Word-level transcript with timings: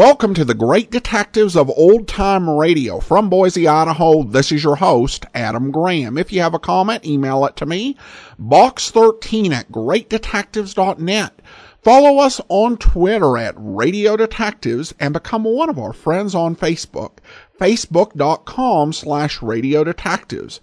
Welcome 0.00 0.32
to 0.32 0.46
the 0.46 0.54
Great 0.54 0.90
Detectives 0.90 1.54
of 1.54 1.68
Old 1.68 2.08
Time 2.08 2.48
Radio. 2.48 3.00
From 3.00 3.28
Boise, 3.28 3.68
Idaho, 3.68 4.22
this 4.22 4.50
is 4.50 4.64
your 4.64 4.76
host, 4.76 5.26
Adam 5.34 5.70
Graham. 5.70 6.16
If 6.16 6.32
you 6.32 6.40
have 6.40 6.54
a 6.54 6.58
comment, 6.58 7.04
email 7.04 7.44
it 7.44 7.54
to 7.56 7.66
me, 7.66 7.98
box13 8.40 9.52
at 9.52 9.70
greatdetectives.net. 9.70 11.42
Follow 11.82 12.18
us 12.18 12.40
on 12.48 12.78
Twitter 12.78 13.36
at 13.36 13.52
Radio 13.58 14.16
Detectives 14.16 14.94
and 14.98 15.12
become 15.12 15.44
one 15.44 15.68
of 15.68 15.78
our 15.78 15.92
friends 15.92 16.34
on 16.34 16.56
Facebook, 16.56 17.18
facebook.com 17.60 18.94
slash 18.94 19.42
Radio 19.42 19.84
Detectives. 19.84 20.60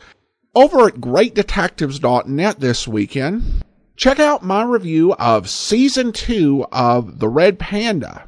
Over 0.56 0.88
at 0.88 0.96
greatdetectives.net 0.96 2.60
this 2.60 2.88
weekend, 2.88 3.64
check 3.96 4.20
out 4.20 4.44
my 4.44 4.64
review 4.64 5.14
of 5.14 5.48
season 5.48 6.12
two 6.12 6.66
of 6.72 7.20
The 7.20 7.30
Red 7.30 7.60
Panda. 7.60 8.24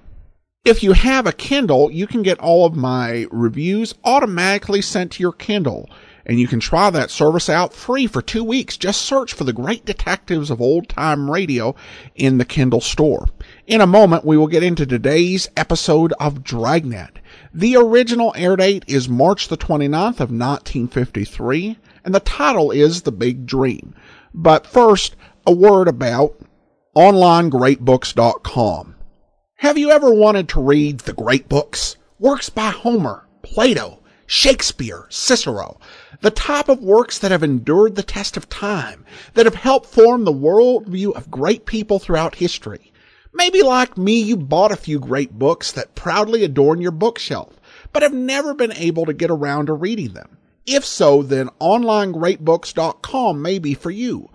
If 0.66 0.84
you 0.84 0.92
have 0.92 1.26
a 1.26 1.32
Kindle, 1.32 1.90
you 1.90 2.06
can 2.06 2.22
get 2.22 2.38
all 2.40 2.66
of 2.66 2.76
my 2.76 3.28
reviews 3.32 3.96
automatically 4.04 4.82
sent 4.82 5.14
to 5.14 5.24
your 5.24 5.32
Kindle. 5.32 5.90
And 6.26 6.38
you 6.38 6.50
can 6.50 6.60
try 6.60 6.90
that 6.90 7.10
service 7.10 7.50
out 7.50 7.74
free 7.74 8.08
for 8.08 8.22
two 8.22 8.44
weeks. 8.44 8.76
Just 8.76 9.04
search 9.04 9.32
for 9.34 9.46
the 9.46 9.54
great 9.54 9.86
detectives 9.86 10.52
of 10.52 10.60
old 10.60 10.90
time 10.90 11.32
radio 11.32 11.76
in 12.14 12.40
the 12.40 12.46
Kindle 12.46 12.82
store. 12.82 13.28
In 13.68 13.80
a 13.80 13.88
moment, 13.88 14.26
we 14.26 14.36
will 14.36 14.48
get 14.48 14.62
into 14.62 14.86
today's 14.86 15.48
episode 15.56 16.12
of 16.20 16.44
Dragnet. 16.44 17.20
The 17.54 17.78
original 17.78 18.34
air 18.36 18.58
date 18.58 18.84
is 18.86 19.08
March 19.08 19.48
the 19.48 19.58
29th 19.58 20.20
of 20.20 20.30
1953, 20.30 21.78
and 22.04 22.14
the 22.14 22.20
title 22.20 22.72
is 22.72 23.04
The 23.04 23.14
Big 23.14 23.46
Dream. 23.46 23.96
But 24.34 24.68
first, 24.68 25.16
a 25.48 25.54
word 25.54 25.88
about 25.88 26.36
OnlineGreatBooks.com. 26.98 28.96
Have 29.60 29.78
you 29.78 29.92
ever 29.92 30.14
wanted 30.14 30.48
to 30.50 30.62
read 30.62 31.00
the 31.00 31.12
great 31.12 31.50
books? 31.50 31.98
Works 32.18 32.50
by 32.50 32.70
Homer, 32.70 33.28
Plato, 33.42 34.00
Shakespeare, 34.26 35.06
Cicero. 35.10 35.82
The 36.22 36.32
type 36.32 36.70
of 36.70 36.82
works 36.82 37.20
that 37.20 37.32
have 37.32 37.44
endured 37.44 37.96
the 37.96 38.02
test 38.02 38.38
of 38.38 38.48
time, 38.48 39.04
that 39.34 39.46
have 39.46 39.56
helped 39.56 39.88
form 39.88 40.24
the 40.24 40.32
worldview 40.32 41.14
of 41.14 41.30
great 41.30 41.66
people 41.66 42.00
throughout 42.00 42.36
history. 42.36 42.94
Maybe 43.34 43.62
like 43.62 43.98
me, 43.98 44.22
you 44.22 44.38
bought 44.38 44.72
a 44.72 44.78
few 44.78 44.98
great 44.98 45.38
books 45.38 45.74
that 45.74 45.94
proudly 45.94 46.46
adorn 46.46 46.80
your 46.80 46.92
bookshelf, 46.92 47.60
but 47.92 48.02
have 48.02 48.14
never 48.14 48.54
been 48.54 48.72
able 48.72 49.06
to 49.08 49.14
get 49.14 49.30
around 49.30 49.66
to 49.66 49.74
reading 49.74 50.14
them. 50.14 50.38
If 50.66 50.86
so, 50.86 51.22
then 51.22 51.50
OnlineGreatBooks.com 51.60 53.42
may 53.42 53.60
be 53.60 53.74
for 53.74 53.92
you. 53.92 54.30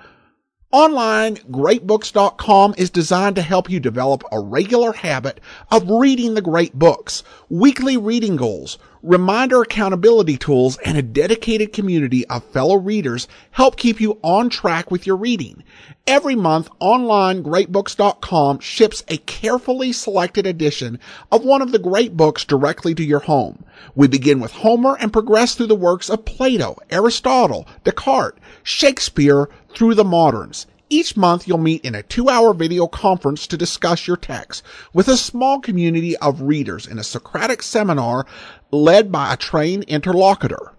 Online, 0.75 1.37
greatbooks.com 1.37 2.75
is 2.77 2.91
designed 2.91 3.37
to 3.37 3.43
help 3.43 3.71
you 3.71 3.79
develop 3.79 4.25
a 4.33 4.41
regular 4.41 4.93
habit 4.93 5.39
of 5.71 5.89
reading 5.89 6.35
the 6.35 6.43
great 6.43 6.77
books, 6.77 7.23
weekly 7.49 7.97
reading 7.97 8.35
goals, 8.35 8.77
reminder 9.05 9.61
accountability 9.61 10.39
tools, 10.39 10.79
and 10.79 10.97
a 10.97 11.03
dedicated 11.03 11.75
community 11.75 12.27
of 12.29 12.43
fellow 12.43 12.77
readers 12.77 13.29
help 13.51 13.77
keep 13.77 14.01
you 14.01 14.19
on 14.23 14.49
track 14.49 14.91
with 14.91 15.07
your 15.07 15.17
reading. 15.17 15.63
Every 16.07 16.35
month, 16.35 16.71
online 16.81 17.43
greatbooks.com 17.45 18.61
ships 18.61 19.05
a 19.09 19.19
carefully 19.19 19.93
selected 19.93 20.47
edition 20.47 20.99
of 21.31 21.45
one 21.45 21.61
of 21.61 21.71
the 21.71 21.79
great 21.79 22.17
books 22.17 22.45
directly 22.45 22.95
to 22.95 23.05
your 23.05 23.21
home. 23.21 23.65
We 23.95 24.09
begin 24.09 24.41
with 24.41 24.53
Homer 24.53 24.97
and 24.99 25.13
progress 25.13 25.55
through 25.55 25.67
the 25.67 25.75
works 25.75 26.09
of 26.09 26.25
Plato, 26.25 26.79
Aristotle, 26.91 27.69
Descartes, 27.85 28.39
Shakespeare, 28.63 29.51
through 29.75 29.95
the 29.97 30.05
moderns. 30.05 30.67
Each 30.91 31.17
month 31.17 31.49
you'll 31.49 31.59
meet 31.59 31.85
in 31.85 31.95
a 31.95 32.03
two 32.03 32.29
hour 32.29 32.53
video 32.53 32.87
conference 32.87 33.47
to 33.47 33.57
discuss 33.57 34.07
your 34.07 34.19
text 34.19 34.63
with 34.93 35.09
a 35.09 35.17
small 35.17 35.59
community 35.59 36.15
of 36.19 36.43
readers 36.43 36.87
in 36.87 36.99
a 36.99 37.03
Socratic 37.03 37.63
seminar 37.63 38.27
led 38.75 39.11
by 39.13 39.33
a 39.33 39.37
trained 39.37 39.85
interlocutor. 39.85 40.73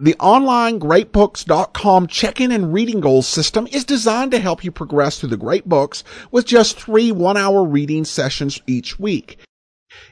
The 0.00 0.16
online 0.18 0.80
greatbooks.com 0.80 2.08
check-in 2.08 2.50
and 2.50 2.72
reading 2.72 3.00
goals 3.00 3.28
system 3.28 3.68
is 3.70 3.84
designed 3.84 4.32
to 4.32 4.40
help 4.40 4.64
you 4.64 4.72
progress 4.72 5.20
through 5.20 5.28
the 5.28 5.36
great 5.36 5.68
books 5.68 6.02
with 6.32 6.46
just 6.46 6.80
three 6.80 7.12
one-hour 7.12 7.64
reading 7.64 8.04
sessions 8.04 8.60
each 8.66 8.98
week. 8.98 9.38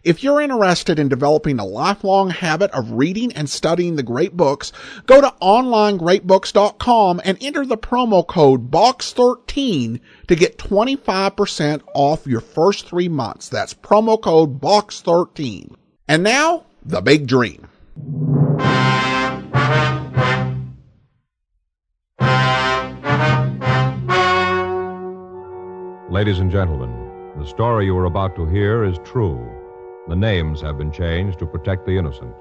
If 0.05 0.23
you're 0.23 0.41
interested 0.41 0.99
in 0.99 1.09
developing 1.09 1.59
a 1.59 1.65
lifelong 1.65 2.31
habit 2.31 2.71
of 2.71 2.93
reading 2.93 3.33
and 3.33 3.51
studying 3.51 3.97
the 3.97 4.03
great 4.03 4.37
books, 4.37 4.73
go 5.07 5.21
to 5.21 5.35
onlinegreatbooks.com 5.43 7.21
and 7.25 7.39
enter 7.41 7.67
the 7.67 7.77
promo 7.77 8.27
code 8.27 8.71
BOX13 8.71 10.01
to 10.29 10.37
get 10.37 10.59
25% 10.59 11.83
off 11.95 12.27
your 12.27 12.41
first 12.41 12.87
three 12.87 13.09
months. 13.09 13.49
That's 13.49 13.75
promo 13.75 14.21
code 14.21 14.61
BOX13. 14.61 15.75
And 16.09 16.23
now, 16.23 16.67
the 16.85 17.01
big 17.01 17.27
dream. 17.27 17.69
Ladies 26.11 26.41
and 26.41 26.51
gentlemen, 26.51 26.93
the 27.39 27.47
story 27.47 27.87
you 27.87 27.97
are 27.97 28.05
about 28.05 28.37
to 28.37 28.47
hear 28.47 28.85
is 28.85 28.99
true. 29.05 29.49
The 30.09 30.17
names 30.17 30.61
have 30.61 30.77
been 30.77 30.93
changed 30.93 31.39
to 31.39 31.47
protect 31.47 31.87
the 31.87 31.97
innocent. 31.97 32.35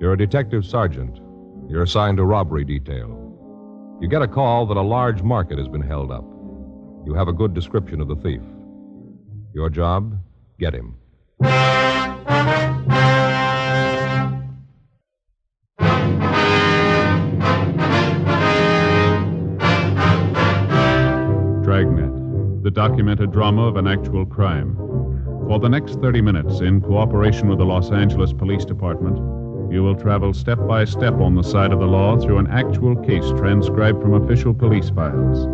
You're 0.00 0.14
a 0.14 0.18
detective 0.18 0.64
sergeant. 0.64 1.20
You're 1.68 1.82
assigned 1.82 2.16
to 2.18 2.24
robbery 2.24 2.64
detail. 2.64 3.19
You 4.00 4.08
get 4.08 4.22
a 4.22 4.28
call 4.28 4.64
that 4.64 4.78
a 4.78 4.82
large 4.82 5.22
market 5.22 5.58
has 5.58 5.68
been 5.68 5.82
held 5.82 6.10
up. 6.10 6.24
You 7.04 7.12
have 7.14 7.28
a 7.28 7.34
good 7.34 7.52
description 7.52 8.00
of 8.00 8.08
the 8.08 8.16
thief. 8.16 8.40
Your 9.52 9.68
job? 9.68 10.18
Get 10.58 10.72
him. 10.74 10.96
Dragnet, 21.62 22.62
the 22.62 22.70
documented 22.72 23.32
drama 23.32 23.66
of 23.66 23.76
an 23.76 23.86
actual 23.86 24.24
crime. 24.24 24.76
For 25.46 25.58
the 25.58 25.68
next 25.68 26.00
30 26.00 26.22
minutes, 26.22 26.60
in 26.60 26.80
cooperation 26.80 27.48
with 27.48 27.58
the 27.58 27.66
Los 27.66 27.90
Angeles 27.90 28.32
Police 28.32 28.64
Department, 28.64 29.18
you 29.70 29.84
will 29.84 29.94
travel 29.94 30.34
step 30.34 30.58
by 30.66 30.84
step 30.84 31.14
on 31.14 31.36
the 31.36 31.42
side 31.42 31.72
of 31.72 31.78
the 31.78 31.86
law 31.86 32.18
through 32.18 32.38
an 32.38 32.48
actual 32.48 32.96
case 32.96 33.28
transcribed 33.38 34.02
from 34.02 34.14
official 34.14 34.52
police 34.52 34.90
files. 34.90 35.44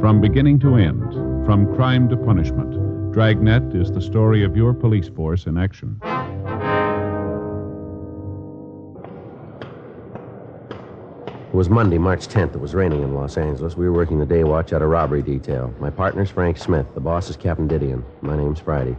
From 0.00 0.20
beginning 0.20 0.58
to 0.60 0.74
end, 0.74 1.00
from 1.46 1.72
crime 1.76 2.08
to 2.08 2.16
punishment, 2.16 3.12
Dragnet 3.12 3.74
is 3.74 3.92
the 3.92 4.00
story 4.00 4.42
of 4.42 4.56
your 4.56 4.74
police 4.74 5.08
force 5.08 5.46
in 5.46 5.56
action. 5.56 6.00
It 11.48 11.54
was 11.54 11.68
Monday, 11.68 11.98
March 11.98 12.26
10th. 12.26 12.54
It 12.54 12.60
was 12.60 12.74
raining 12.74 13.02
in 13.02 13.14
Los 13.14 13.36
Angeles. 13.36 13.76
We 13.76 13.84
were 13.84 13.92
working 13.92 14.18
the 14.18 14.26
day 14.26 14.42
watch 14.42 14.72
at 14.72 14.82
a 14.82 14.86
robbery 14.86 15.22
detail. 15.22 15.72
My 15.78 15.90
partner's 15.90 16.30
Frank 16.30 16.56
Smith. 16.56 16.86
The 16.94 17.00
boss 17.00 17.28
is 17.28 17.36
Captain 17.36 17.68
Didion. 17.68 18.02
My 18.22 18.36
name's 18.36 18.58
Friday. 18.58 18.96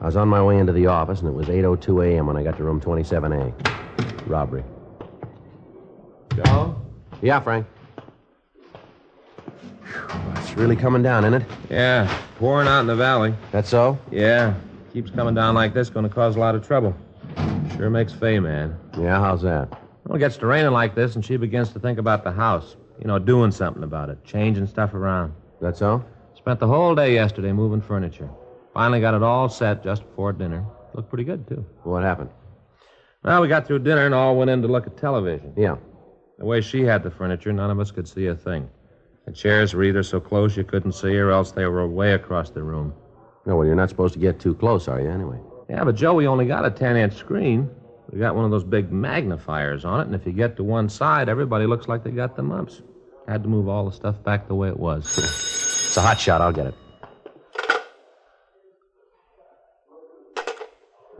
I 0.00 0.06
was 0.06 0.16
on 0.16 0.28
my 0.28 0.42
way 0.42 0.58
into 0.58 0.72
the 0.72 0.88
office, 0.88 1.20
and 1.20 1.28
it 1.28 1.32
was 1.32 1.46
8.02 1.46 2.12
a.m. 2.12 2.26
when 2.26 2.36
I 2.36 2.42
got 2.42 2.56
to 2.56 2.64
room 2.64 2.80
27A. 2.80 3.91
Robbery. 4.26 4.64
Joe? 6.34 6.80
Yeah, 7.20 7.40
Frank. 7.40 7.66
It's 10.36 10.54
really 10.56 10.76
coming 10.76 11.02
down, 11.02 11.24
isn't 11.24 11.42
it? 11.42 11.48
Yeah, 11.70 12.18
pouring 12.38 12.68
out 12.68 12.80
in 12.80 12.86
the 12.86 12.96
valley. 12.96 13.34
That 13.52 13.66
so? 13.66 13.98
Yeah. 14.10 14.54
Keeps 14.92 15.10
coming 15.10 15.34
down 15.34 15.54
like 15.54 15.72
this, 15.72 15.88
going 15.88 16.08
to 16.08 16.14
cause 16.14 16.36
a 16.36 16.38
lot 16.38 16.54
of 16.54 16.66
trouble. 16.66 16.94
Sure 17.76 17.88
makes 17.88 18.12
Fay 18.12 18.38
mad. 18.38 18.76
Yeah, 18.98 19.18
how's 19.18 19.42
that? 19.42 19.70
Well, 20.04 20.16
it 20.16 20.18
gets 20.18 20.36
to 20.38 20.46
raining 20.46 20.72
like 20.72 20.94
this, 20.94 21.14
and 21.14 21.24
she 21.24 21.36
begins 21.36 21.70
to 21.70 21.78
think 21.78 21.98
about 21.98 22.24
the 22.24 22.32
house. 22.32 22.76
You 23.00 23.06
know, 23.06 23.18
doing 23.18 23.50
something 23.50 23.82
about 23.82 24.10
it, 24.10 24.22
changing 24.24 24.66
stuff 24.66 24.94
around. 24.94 25.32
That 25.60 25.76
so? 25.76 26.04
Spent 26.36 26.60
the 26.60 26.66
whole 26.66 26.94
day 26.94 27.14
yesterday 27.14 27.52
moving 27.52 27.80
furniture. 27.80 28.28
Finally 28.74 29.00
got 29.00 29.14
it 29.14 29.22
all 29.22 29.48
set 29.48 29.82
just 29.82 30.02
before 30.02 30.32
dinner. 30.32 30.64
Looked 30.94 31.08
pretty 31.08 31.24
good, 31.24 31.46
too. 31.48 31.64
What 31.84 32.02
happened? 32.02 32.30
Well, 33.24 33.40
we 33.40 33.48
got 33.48 33.66
through 33.66 33.80
dinner 33.80 34.04
and 34.04 34.14
all 34.14 34.36
went 34.36 34.50
in 34.50 34.62
to 34.62 34.68
look 34.68 34.86
at 34.86 34.96
television. 34.96 35.52
Yeah. 35.56 35.76
The 36.38 36.44
way 36.44 36.60
she 36.60 36.82
had 36.82 37.02
the 37.02 37.10
furniture, 37.10 37.52
none 37.52 37.70
of 37.70 37.78
us 37.78 37.90
could 37.90 38.08
see 38.08 38.26
a 38.26 38.34
thing. 38.34 38.68
The 39.26 39.32
chairs 39.32 39.74
were 39.74 39.84
either 39.84 40.02
so 40.02 40.18
close 40.18 40.56
you 40.56 40.64
couldn't 40.64 40.92
see, 40.92 41.16
or 41.16 41.30
else 41.30 41.52
they 41.52 41.66
were 41.66 41.86
way 41.86 42.14
across 42.14 42.50
the 42.50 42.62
room. 42.64 42.92
No, 43.46 43.56
well, 43.56 43.66
you're 43.66 43.76
not 43.76 43.88
supposed 43.88 44.14
to 44.14 44.20
get 44.20 44.40
too 44.40 44.54
close, 44.54 44.88
are 44.88 45.00
you, 45.00 45.08
anyway? 45.08 45.38
Yeah, 45.70 45.84
but 45.84 45.94
Joe, 45.94 46.14
we 46.14 46.26
only 46.26 46.46
got 46.46 46.64
a 46.64 46.70
10 46.70 46.96
inch 46.96 47.14
screen. 47.14 47.70
We 48.10 48.18
got 48.18 48.34
one 48.34 48.44
of 48.44 48.50
those 48.50 48.64
big 48.64 48.90
magnifiers 48.90 49.84
on 49.84 50.00
it, 50.00 50.06
and 50.06 50.14
if 50.14 50.26
you 50.26 50.32
get 50.32 50.56
to 50.56 50.64
one 50.64 50.88
side, 50.88 51.28
everybody 51.28 51.66
looks 51.66 51.86
like 51.86 52.02
they 52.02 52.10
got 52.10 52.34
the 52.34 52.42
mumps. 52.42 52.82
Had 53.28 53.44
to 53.44 53.48
move 53.48 53.68
all 53.68 53.84
the 53.84 53.92
stuff 53.92 54.22
back 54.24 54.48
the 54.48 54.54
way 54.54 54.68
it 54.68 54.78
was. 54.78 55.48
It's 55.92 55.98
a 55.98 56.00
hot 56.00 56.18
shot. 56.18 56.40
I'll 56.40 56.54
get 56.54 56.68
it. 56.68 56.74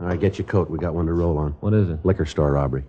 All 0.03 0.09
right, 0.09 0.19
get 0.19 0.37
your 0.37 0.45
coat. 0.45 0.69
We 0.69 0.77
got 0.79 0.93
one 0.93 1.05
to 1.05 1.13
roll 1.13 1.37
on. 1.37 1.53
What 1.61 1.73
is 1.73 1.89
it? 1.89 2.03
Liquor 2.03 2.25
store 2.25 2.51
robbery. 2.51 2.83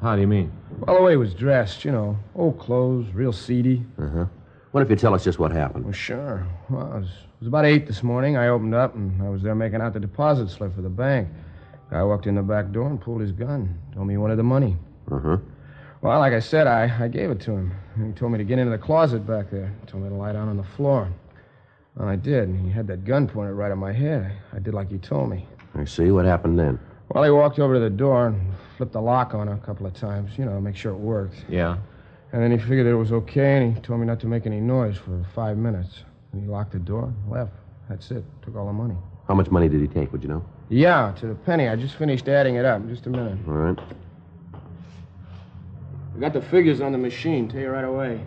How 0.00 0.14
do 0.14 0.20
you 0.20 0.26
mean? 0.28 0.52
Well, 0.80 0.96
the 0.96 1.02
way 1.02 1.12
he 1.12 1.16
was 1.16 1.34
dressed, 1.34 1.84
you 1.84 1.90
know. 1.92 2.18
Old 2.34 2.58
clothes, 2.58 3.06
real 3.14 3.32
seedy. 3.32 3.84
Uh 3.98 4.08
huh. 4.08 4.26
What 4.72 4.82
if 4.82 4.90
you 4.90 4.96
tell 4.96 5.14
us 5.14 5.24
just 5.24 5.38
what 5.38 5.50
happened? 5.52 5.84
Well, 5.84 5.92
sure. 5.92 6.46
Well, 6.68 6.82
it 6.96 7.00
was, 7.00 7.08
it 7.08 7.40
was 7.40 7.48
about 7.48 7.64
8 7.64 7.86
this 7.86 8.02
morning. 8.02 8.36
I 8.36 8.48
opened 8.48 8.74
up, 8.74 8.94
and 8.94 9.20
I 9.22 9.28
was 9.28 9.42
there 9.42 9.54
making 9.54 9.80
out 9.80 9.92
the 9.92 10.00
deposit 10.00 10.50
slip 10.50 10.74
for 10.74 10.82
the 10.82 10.88
bank. 10.88 11.28
Guy 11.90 12.02
walked 12.02 12.26
in 12.26 12.34
the 12.34 12.42
back 12.42 12.70
door 12.72 12.88
and 12.88 13.00
pulled 13.00 13.20
his 13.20 13.32
gun. 13.32 13.78
Told 13.94 14.06
me 14.06 14.14
he 14.14 14.18
wanted 14.18 14.36
the 14.36 14.42
money. 14.42 14.76
Uh 15.10 15.18
huh. 15.18 15.36
Well, 16.02 16.18
like 16.18 16.32
I 16.32 16.40
said, 16.40 16.66
I, 16.66 17.04
I 17.04 17.08
gave 17.08 17.30
it 17.30 17.40
to 17.42 17.52
him. 17.52 17.72
He 18.04 18.12
told 18.12 18.32
me 18.32 18.38
to 18.38 18.44
get 18.44 18.58
into 18.58 18.70
the 18.72 18.78
closet 18.78 19.26
back 19.26 19.50
there. 19.50 19.72
Told 19.86 20.02
me 20.02 20.08
to 20.10 20.14
lie 20.14 20.32
down 20.32 20.48
on 20.48 20.56
the 20.56 20.64
floor. 20.64 21.08
Well, 21.96 22.08
I 22.08 22.16
did, 22.16 22.48
and 22.48 22.60
he 22.60 22.70
had 22.72 22.88
that 22.88 23.04
gun 23.04 23.28
pointed 23.28 23.52
right 23.52 23.70
at 23.70 23.78
my 23.78 23.92
head. 23.92 24.32
I 24.52 24.58
did 24.58 24.74
like 24.74 24.90
he 24.90 24.98
told 24.98 25.30
me. 25.30 25.46
I 25.76 25.84
see. 25.84 26.10
What 26.10 26.24
happened 26.24 26.58
then? 26.58 26.78
Well, 27.08 27.22
he 27.22 27.30
walked 27.30 27.58
over 27.60 27.74
to 27.74 27.80
the 27.80 27.90
door 27.90 28.28
and 28.28 28.40
flipped 28.76 28.92
the 28.92 29.00
lock 29.00 29.34
on 29.34 29.48
a 29.48 29.56
couple 29.58 29.86
of 29.86 29.94
times, 29.94 30.36
you 30.36 30.44
know, 30.44 30.60
make 30.60 30.74
sure 30.74 30.92
it 30.92 30.98
worked. 30.98 31.44
Yeah. 31.48 31.76
And 32.32 32.42
then 32.42 32.50
he 32.50 32.58
figured 32.58 32.86
it 32.86 32.94
was 32.94 33.12
okay, 33.12 33.58
and 33.58 33.74
he 33.76 33.80
told 33.80 34.00
me 34.00 34.06
not 34.06 34.18
to 34.20 34.26
make 34.26 34.44
any 34.44 34.60
noise 34.60 34.96
for 34.96 35.24
five 35.34 35.56
minutes. 35.56 36.02
And 36.32 36.42
he 36.42 36.48
locked 36.48 36.72
the 36.72 36.80
door 36.80 37.04
and 37.04 37.30
left. 37.30 37.52
That's 37.88 38.10
it. 38.10 38.24
Took 38.42 38.56
all 38.56 38.66
the 38.66 38.72
money. 38.72 38.96
How 39.28 39.34
much 39.34 39.50
money 39.52 39.68
did 39.68 39.80
he 39.80 39.86
take, 39.86 40.10
would 40.10 40.22
you 40.22 40.28
know? 40.28 40.44
Yeah, 40.70 41.14
to 41.20 41.26
the 41.28 41.34
penny. 41.34 41.68
I 41.68 41.76
just 41.76 41.94
finished 41.94 42.26
adding 42.26 42.56
it 42.56 42.64
up. 42.64 42.84
Just 42.88 43.06
a 43.06 43.10
minute. 43.10 43.38
All 43.46 43.54
right. 43.54 43.78
I 46.16 46.18
got 46.18 46.32
the 46.32 46.42
figures 46.42 46.80
on 46.80 46.90
the 46.90 46.98
machine. 46.98 47.48
Tell 47.48 47.60
you 47.60 47.70
right 47.70 47.84
away. 47.84 48.20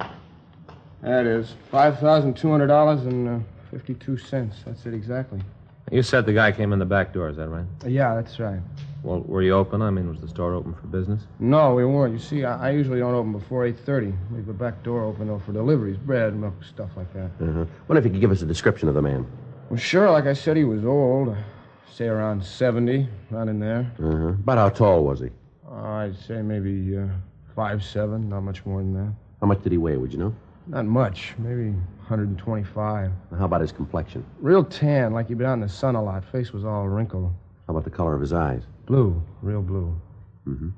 That 0.00 0.02
is 0.02 0.06
five 0.06 0.06
thousand 0.06 0.06
two 0.06 0.06
hundred 0.06 0.06
dollars 0.06 0.16
and 0.90 0.97
uh, 3.28 3.40
fifty-two 3.70 4.16
cents. 4.18 4.56
That's 4.66 4.86
it 4.86 4.94
exactly. 4.94 5.40
You 5.90 6.02
said 6.02 6.26
the 6.26 6.34
guy 6.34 6.52
came 6.52 6.74
in 6.74 6.78
the 6.78 6.84
back 6.84 7.14
door, 7.14 7.30
is 7.30 7.36
that 7.38 7.48
right? 7.48 7.64
Uh, 7.82 7.88
yeah, 7.88 8.14
that's 8.14 8.38
right. 8.38 8.60
Well, 9.02 9.20
were 9.20 9.42
you 9.42 9.54
open? 9.54 9.80
I 9.80 9.90
mean, 9.90 10.08
was 10.08 10.20
the 10.20 10.28
store 10.28 10.52
open 10.52 10.74
for 10.74 10.86
business? 10.88 11.22
No, 11.38 11.74
we 11.74 11.86
weren't. 11.86 12.12
You 12.12 12.18
see, 12.18 12.44
I, 12.44 12.68
I 12.68 12.70
usually 12.72 12.98
don't 12.98 13.14
open 13.14 13.32
before 13.32 13.64
eight 13.64 13.78
thirty. 13.78 14.12
Leave 14.32 14.46
the 14.46 14.52
back 14.52 14.82
door 14.82 15.02
open 15.04 15.28
though 15.28 15.38
for 15.38 15.52
deliveries, 15.52 15.96
bread, 15.96 16.36
milk, 16.36 16.62
stuff 16.62 16.90
like 16.96 17.10
that. 17.14 17.30
Uh 17.40 17.52
huh. 17.52 17.64
Wonder 17.86 17.98
if 18.00 18.04
you 18.04 18.10
could 18.10 18.20
give 18.20 18.30
us 18.30 18.42
a 18.42 18.46
description 18.46 18.88
of 18.88 18.94
the 18.94 19.02
man. 19.02 19.26
Well, 19.70 19.78
sure. 19.78 20.10
Like 20.10 20.26
I 20.26 20.34
said, 20.34 20.56
he 20.56 20.64
was 20.64 20.84
old. 20.84 21.34
Say 21.90 22.06
around 22.06 22.44
seventy, 22.44 23.08
around 23.32 23.48
in 23.48 23.58
there. 23.58 23.90
Uh 23.98 24.10
huh. 24.10 24.28
About 24.28 24.58
how 24.58 24.68
tall 24.68 25.04
was 25.04 25.20
he? 25.20 25.30
Uh, 25.66 25.74
I'd 25.74 26.18
say 26.18 26.42
maybe 26.42 26.98
uh, 26.98 27.06
five 27.54 27.82
seven, 27.82 28.28
not 28.28 28.42
much 28.42 28.66
more 28.66 28.80
than 28.80 28.92
that. 28.94 29.12
How 29.40 29.46
much 29.46 29.62
did 29.62 29.72
he 29.72 29.78
weigh, 29.78 29.96
would 29.96 30.12
you 30.12 30.18
know? 30.18 30.34
Not 30.68 30.84
much, 30.84 31.34
maybe 31.38 31.70
125. 31.70 33.10
How 33.38 33.44
about 33.44 33.62
his 33.62 33.72
complexion? 33.72 34.24
Real 34.40 34.62
tan, 34.62 35.12
like 35.14 35.28
he'd 35.28 35.38
been 35.38 35.46
out 35.46 35.54
in 35.54 35.60
the 35.60 35.68
sun 35.68 35.94
a 35.94 36.02
lot. 36.02 36.24
Face 36.26 36.52
was 36.52 36.64
all 36.64 36.86
wrinkled. 36.86 37.32
How 37.66 37.72
about 37.72 37.84
the 37.84 37.90
color 37.90 38.14
of 38.14 38.20
his 38.20 38.34
eyes? 38.34 38.62
Blue, 38.84 39.22
real 39.40 39.62
blue. 39.62 39.98
Mm-hmm. 40.46 40.68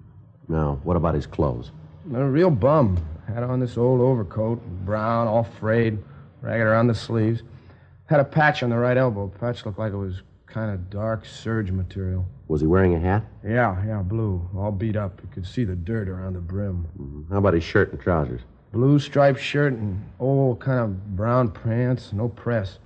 Now, 0.49 0.81
what 0.85 0.97
about 0.97 1.15
his 1.15 1.27
clothes? 1.27 1.73
A 2.15 2.25
real 2.25 2.51
bum. 2.51 3.05
Had 3.27 3.43
on 3.43 3.59
this 3.61 3.77
old 3.77 4.01
overcoat, 4.01 4.61
brown, 4.85 5.27
all 5.27 5.45
frayed, 5.45 5.99
ragged 6.41 6.67
around 6.67 6.87
the 6.87 6.95
sleeves. 6.95 7.43
Had 8.07 8.21
a 8.21 8.25
patch 8.25 8.63
on 8.63 8.71
the 8.71 8.77
right 8.77 8.97
elbow. 8.97 9.29
Patch 9.29 9.65
looked 9.67 9.79
like 9.79 9.93
it 9.93 9.97
was 9.97 10.23
kind 10.47 10.73
of 10.73 10.89
dark 10.91 11.25
serge 11.25 11.71
material. 11.71 12.27
Was 12.49 12.61
he 12.61 12.67
wearing 12.67 12.95
a 12.95 13.01
hat? 13.01 13.25
Yeah, 13.45 13.85
yeah, 13.87 14.03
blue, 14.03 14.49
all 14.57 14.73
beat 14.73 14.97
up. 14.97 15.21
You 15.23 15.29
could 15.33 15.47
see 15.47 15.65
the 15.65 15.77
dirt 15.77 16.09
around 16.09 16.35
the 16.35 16.41
brim. 16.41 17.27
How 17.31 17.39
about 17.39 17.55
his 17.55 17.63
shirt 17.63 17.93
and 17.93 18.01
trousers? 18.01 18.41
Blue 18.73 18.99
striped 19.01 19.41
shirt 19.41 19.73
and 19.73 20.05
old 20.21 20.61
kind 20.61 20.81
of 20.81 21.17
brown 21.17 21.51
pants, 21.51 22.13
no 22.13 22.29
press. 22.29 22.79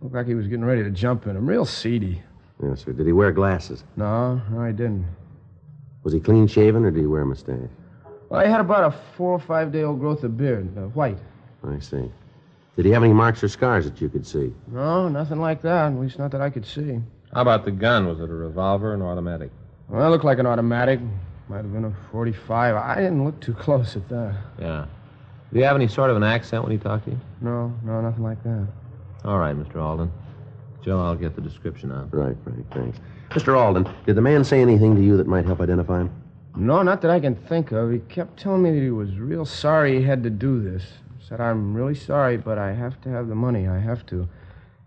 Looked 0.00 0.14
like 0.14 0.26
he 0.26 0.34
was 0.34 0.46
getting 0.46 0.64
ready 0.64 0.82
to 0.82 0.90
jump 0.90 1.26
in 1.26 1.34
them. 1.34 1.46
Real 1.46 1.64
seedy. 1.66 2.22
Yes, 2.62 2.84
sir. 2.84 2.92
Did 2.92 3.06
he 3.06 3.12
wear 3.12 3.32
glasses? 3.32 3.84
No, 3.96 4.40
no, 4.50 4.64
he 4.64 4.72
didn't. 4.72 5.06
Was 6.04 6.12
he 6.14 6.20
clean 6.20 6.46
shaven 6.46 6.84
or 6.84 6.90
did 6.90 7.00
he 7.00 7.06
wear 7.06 7.22
a 7.22 7.26
mustache? 7.26 7.68
Well, 8.28 8.44
he 8.44 8.50
had 8.50 8.60
about 8.60 8.92
a 8.94 8.96
four 9.16 9.32
or 9.32 9.38
five 9.38 9.72
day 9.72 9.82
old 9.82 10.00
growth 10.00 10.24
of 10.24 10.36
beard, 10.36 10.76
uh, 10.76 10.82
white. 10.88 11.18
I 11.66 11.78
see. 11.80 12.10
Did 12.76 12.84
he 12.84 12.90
have 12.92 13.02
any 13.02 13.12
marks 13.12 13.42
or 13.42 13.48
scars 13.48 13.84
that 13.84 14.00
you 14.00 14.08
could 14.08 14.26
see? 14.26 14.52
No, 14.68 15.08
nothing 15.08 15.40
like 15.40 15.62
that, 15.62 15.92
at 15.92 15.98
least 15.98 16.18
not 16.18 16.30
that 16.32 16.40
I 16.40 16.50
could 16.50 16.66
see. 16.66 17.00
How 17.32 17.42
about 17.42 17.64
the 17.64 17.70
gun? 17.70 18.06
Was 18.06 18.20
it 18.20 18.30
a 18.30 18.34
revolver 18.34 18.90
or 18.92 18.94
an 18.94 19.02
automatic? 19.02 19.50
Well, 19.88 20.06
it 20.06 20.10
looked 20.10 20.24
like 20.24 20.38
an 20.38 20.46
automatic. 20.46 21.00
Might 21.48 21.58
have 21.58 21.72
been 21.72 21.84
a 21.84 21.94
45. 22.10 22.76
I 22.76 22.94
didn't 22.96 23.24
look 23.24 23.40
too 23.40 23.54
close 23.54 23.96
at 23.96 24.08
that. 24.08 24.34
Yeah. 24.60 24.86
Do 25.52 25.58
you 25.58 25.64
have 25.64 25.76
any 25.76 25.88
sort 25.88 26.10
of 26.10 26.16
an 26.16 26.22
accent 26.22 26.62
when 26.62 26.72
he 26.72 26.78
talked 26.78 27.04
to 27.04 27.12
you? 27.12 27.20
No, 27.40 27.72
no, 27.84 28.00
nothing 28.00 28.22
like 28.22 28.42
that. 28.42 28.66
All 29.24 29.38
right, 29.38 29.56
Mr. 29.56 29.76
Alden. 29.76 30.10
Joe, 30.82 31.00
I'll 31.00 31.16
get 31.16 31.34
the 31.34 31.40
description 31.40 31.90
out. 31.92 32.12
Right, 32.12 32.36
Frank, 32.44 32.72
thanks. 32.72 32.98
Mr. 33.30 33.56
Alden, 33.56 33.88
did 34.06 34.16
the 34.16 34.20
man 34.20 34.44
say 34.44 34.60
anything 34.60 34.94
to 34.96 35.02
you 35.02 35.16
that 35.16 35.26
might 35.26 35.44
help 35.44 35.60
identify 35.60 36.00
him? 36.00 36.10
No, 36.56 36.82
not 36.82 37.02
that 37.02 37.10
I 37.10 37.20
can 37.20 37.34
think 37.34 37.72
of. 37.72 37.90
He 37.90 37.98
kept 37.98 38.38
telling 38.38 38.62
me 38.62 38.70
that 38.70 38.80
he 38.80 38.90
was 38.90 39.18
real 39.18 39.44
sorry 39.44 39.98
he 39.98 40.04
had 40.04 40.22
to 40.22 40.30
do 40.30 40.62
this. 40.62 40.84
Said, 41.20 41.40
I'm 41.40 41.74
really 41.74 41.94
sorry, 41.94 42.36
but 42.36 42.56
I 42.56 42.72
have 42.72 43.00
to 43.02 43.08
have 43.08 43.28
the 43.28 43.34
money. 43.34 43.66
I 43.66 43.78
have 43.78 44.06
to. 44.06 44.28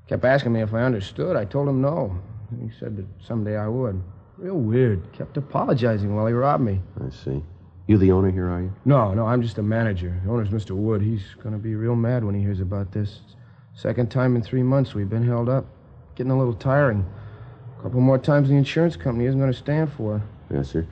Kept 0.07 0.23
asking 0.23 0.53
me 0.53 0.61
if 0.61 0.73
I 0.73 0.81
understood. 0.83 1.35
I 1.35 1.45
told 1.45 1.67
him 1.67 1.81
no. 1.81 2.17
He 2.61 2.71
said 2.79 2.95
that 2.97 3.05
someday 3.23 3.57
I 3.57 3.67
would. 3.67 4.01
Real 4.37 4.55
weird. 4.55 5.11
Kept 5.13 5.35
apologizing 5.37 6.15
while 6.15 6.25
he 6.25 6.33
robbed 6.33 6.63
me. 6.63 6.79
I 6.99 7.09
see. 7.09 7.43
You 7.89 7.97
the 7.97 8.11
owner 8.11 8.29
here, 8.29 8.47
are 8.51 8.61
you? 8.61 8.71
No, 8.85 9.15
no, 9.15 9.25
I'm 9.25 9.41
just 9.41 9.57
a 9.57 9.63
manager. 9.63 10.15
The 10.23 10.29
owner's 10.29 10.49
Mr. 10.49 10.75
Wood. 10.75 11.01
He's 11.01 11.23
going 11.41 11.53
to 11.53 11.57
be 11.57 11.73
real 11.73 11.95
mad 11.95 12.23
when 12.23 12.35
he 12.35 12.41
hears 12.41 12.59
about 12.59 12.91
this. 12.91 13.21
Second 13.73 14.11
time 14.11 14.35
in 14.35 14.43
three 14.43 14.61
months 14.61 14.93
we've 14.93 15.09
been 15.09 15.25
held 15.25 15.49
up. 15.49 15.65
Getting 16.13 16.31
a 16.31 16.37
little 16.37 16.53
tiring. 16.53 17.03
A 17.79 17.81
couple 17.81 17.99
more 17.99 18.19
times 18.19 18.49
the 18.49 18.53
insurance 18.53 18.95
company 18.95 19.25
isn't 19.25 19.39
going 19.39 19.51
to 19.51 19.57
stand 19.57 19.91
for 19.91 20.17
it. 20.17 20.21
Yes, 20.53 20.69
sir. 20.69 20.85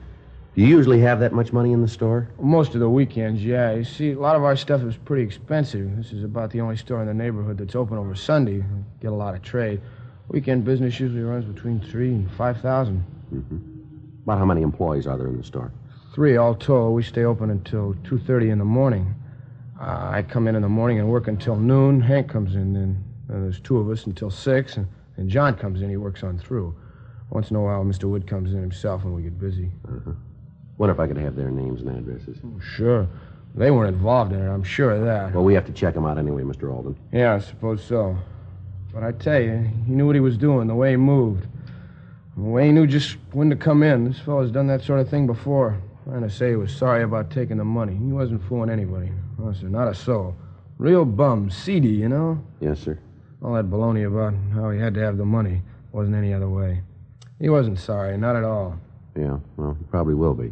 Do 0.56 0.60
you 0.60 0.66
usually 0.66 0.98
have 1.02 1.20
that 1.20 1.32
much 1.32 1.52
money 1.52 1.70
in 1.70 1.82
the 1.82 1.86
store? 1.86 2.30
Most 2.40 2.74
of 2.74 2.80
the 2.80 2.90
weekends, 2.90 3.44
yeah. 3.44 3.74
You 3.74 3.84
see, 3.84 4.10
a 4.10 4.18
lot 4.18 4.34
of 4.34 4.42
our 4.42 4.56
stuff 4.56 4.82
is 4.82 4.96
pretty 4.96 5.22
expensive. 5.22 5.96
This 5.96 6.12
is 6.12 6.24
about 6.24 6.50
the 6.50 6.60
only 6.60 6.76
store 6.76 7.00
in 7.00 7.06
the 7.06 7.14
neighborhood 7.14 7.58
that's 7.58 7.76
open 7.76 7.96
over 7.96 8.16
Sunday. 8.16 8.56
We 8.56 8.84
Get 9.00 9.12
a 9.12 9.14
lot 9.14 9.36
of 9.36 9.42
trade. 9.42 9.80
Weekend 10.26 10.64
business 10.64 10.98
usually 10.98 11.22
runs 11.22 11.44
between 11.44 11.78
three 11.78 12.08
and 12.08 12.28
five 12.32 12.60
thousand. 12.60 13.04
Mm-hmm. 13.32 13.58
About 14.24 14.38
how 14.38 14.46
many 14.46 14.62
employees 14.62 15.06
are 15.06 15.16
there 15.16 15.28
in 15.28 15.36
the 15.38 15.44
store? 15.44 15.70
Three 16.18 16.36
all 16.36 16.56
told. 16.56 16.96
We 16.96 17.04
stay 17.04 17.22
open 17.22 17.48
until 17.48 17.94
two 18.02 18.18
thirty 18.18 18.50
in 18.50 18.58
the 18.58 18.64
morning. 18.64 19.14
Uh, 19.80 20.10
I 20.14 20.22
come 20.28 20.48
in 20.48 20.56
in 20.56 20.62
the 20.62 20.68
morning 20.68 20.98
and 20.98 21.08
work 21.08 21.28
until 21.28 21.54
noon. 21.54 22.00
Hank 22.00 22.28
comes 22.28 22.56
in, 22.56 22.72
then 22.72 23.04
then 23.28 23.42
there's 23.42 23.60
two 23.60 23.78
of 23.78 23.88
us 23.88 24.04
until 24.04 24.28
six, 24.28 24.78
and, 24.78 24.88
and 25.16 25.30
John 25.30 25.54
comes 25.54 25.80
in. 25.80 25.88
He 25.88 25.96
works 25.96 26.24
on 26.24 26.36
through. 26.36 26.74
Once 27.30 27.50
in 27.50 27.56
a 27.56 27.62
while, 27.62 27.84
Mr. 27.84 28.10
Wood 28.10 28.26
comes 28.26 28.52
in 28.52 28.60
himself 28.60 29.04
when 29.04 29.14
we 29.14 29.22
get 29.22 29.38
busy. 29.38 29.70
Uh-huh. 29.86 30.10
Wonder 30.76 30.92
if 30.92 30.98
I 30.98 31.06
could 31.06 31.18
have 31.18 31.36
their 31.36 31.52
names 31.52 31.82
and 31.82 31.96
addresses. 31.96 32.38
Sure. 32.60 33.06
They 33.54 33.70
weren't 33.70 33.94
involved 33.94 34.32
in 34.32 34.40
it, 34.40 34.50
I'm 34.52 34.64
sure 34.64 34.90
of 34.90 35.04
that. 35.04 35.32
Well, 35.32 35.44
we 35.44 35.54
have 35.54 35.66
to 35.66 35.72
check 35.72 35.94
them 35.94 36.04
out 36.04 36.18
anyway, 36.18 36.42
Mr. 36.42 36.74
Alden. 36.74 36.98
Yeah, 37.12 37.34
I 37.34 37.38
suppose 37.38 37.80
so. 37.80 38.18
But 38.92 39.04
I 39.04 39.12
tell 39.12 39.40
you, 39.40 39.70
he 39.86 39.92
knew 39.92 40.06
what 40.06 40.16
he 40.16 40.20
was 40.20 40.36
doing, 40.36 40.66
the 40.66 40.74
way 40.74 40.90
he 40.90 40.96
moved. 40.96 41.46
The 42.36 42.42
way 42.42 42.66
he 42.66 42.72
knew 42.72 42.88
just 42.88 43.18
when 43.30 43.50
to 43.50 43.56
come 43.56 43.84
in. 43.84 44.04
This 44.04 44.18
fellow's 44.18 44.50
done 44.50 44.66
that 44.66 44.82
sort 44.82 44.98
of 44.98 45.08
thing 45.08 45.28
before. 45.28 45.80
Trying 46.08 46.22
to 46.22 46.30
say 46.30 46.50
he 46.50 46.56
was 46.56 46.74
sorry 46.74 47.02
about 47.02 47.30
taking 47.30 47.58
the 47.58 47.64
money. 47.64 47.94
He 47.94 48.12
wasn't 48.12 48.42
fooling 48.48 48.70
anybody. 48.70 49.12
No, 49.38 49.52
sir, 49.52 49.68
not 49.68 49.88
a 49.88 49.94
soul. 49.94 50.34
Real 50.78 51.04
bum, 51.04 51.50
seedy, 51.50 51.90
you 51.90 52.08
know? 52.08 52.42
Yes, 52.60 52.80
sir. 52.80 52.98
All 53.42 53.52
that 53.52 53.68
baloney 53.68 54.06
about 54.06 54.32
how 54.54 54.70
he 54.70 54.80
had 54.80 54.94
to 54.94 55.00
have 55.00 55.18
the 55.18 55.26
money 55.26 55.60
wasn't 55.92 56.16
any 56.16 56.32
other 56.32 56.48
way. 56.48 56.80
He 57.38 57.50
wasn't 57.50 57.78
sorry, 57.78 58.16
not 58.16 58.36
at 58.36 58.44
all. 58.44 58.80
Yeah, 59.14 59.36
well, 59.58 59.76
he 59.78 59.84
probably 59.84 60.14
will 60.14 60.32
be. 60.32 60.50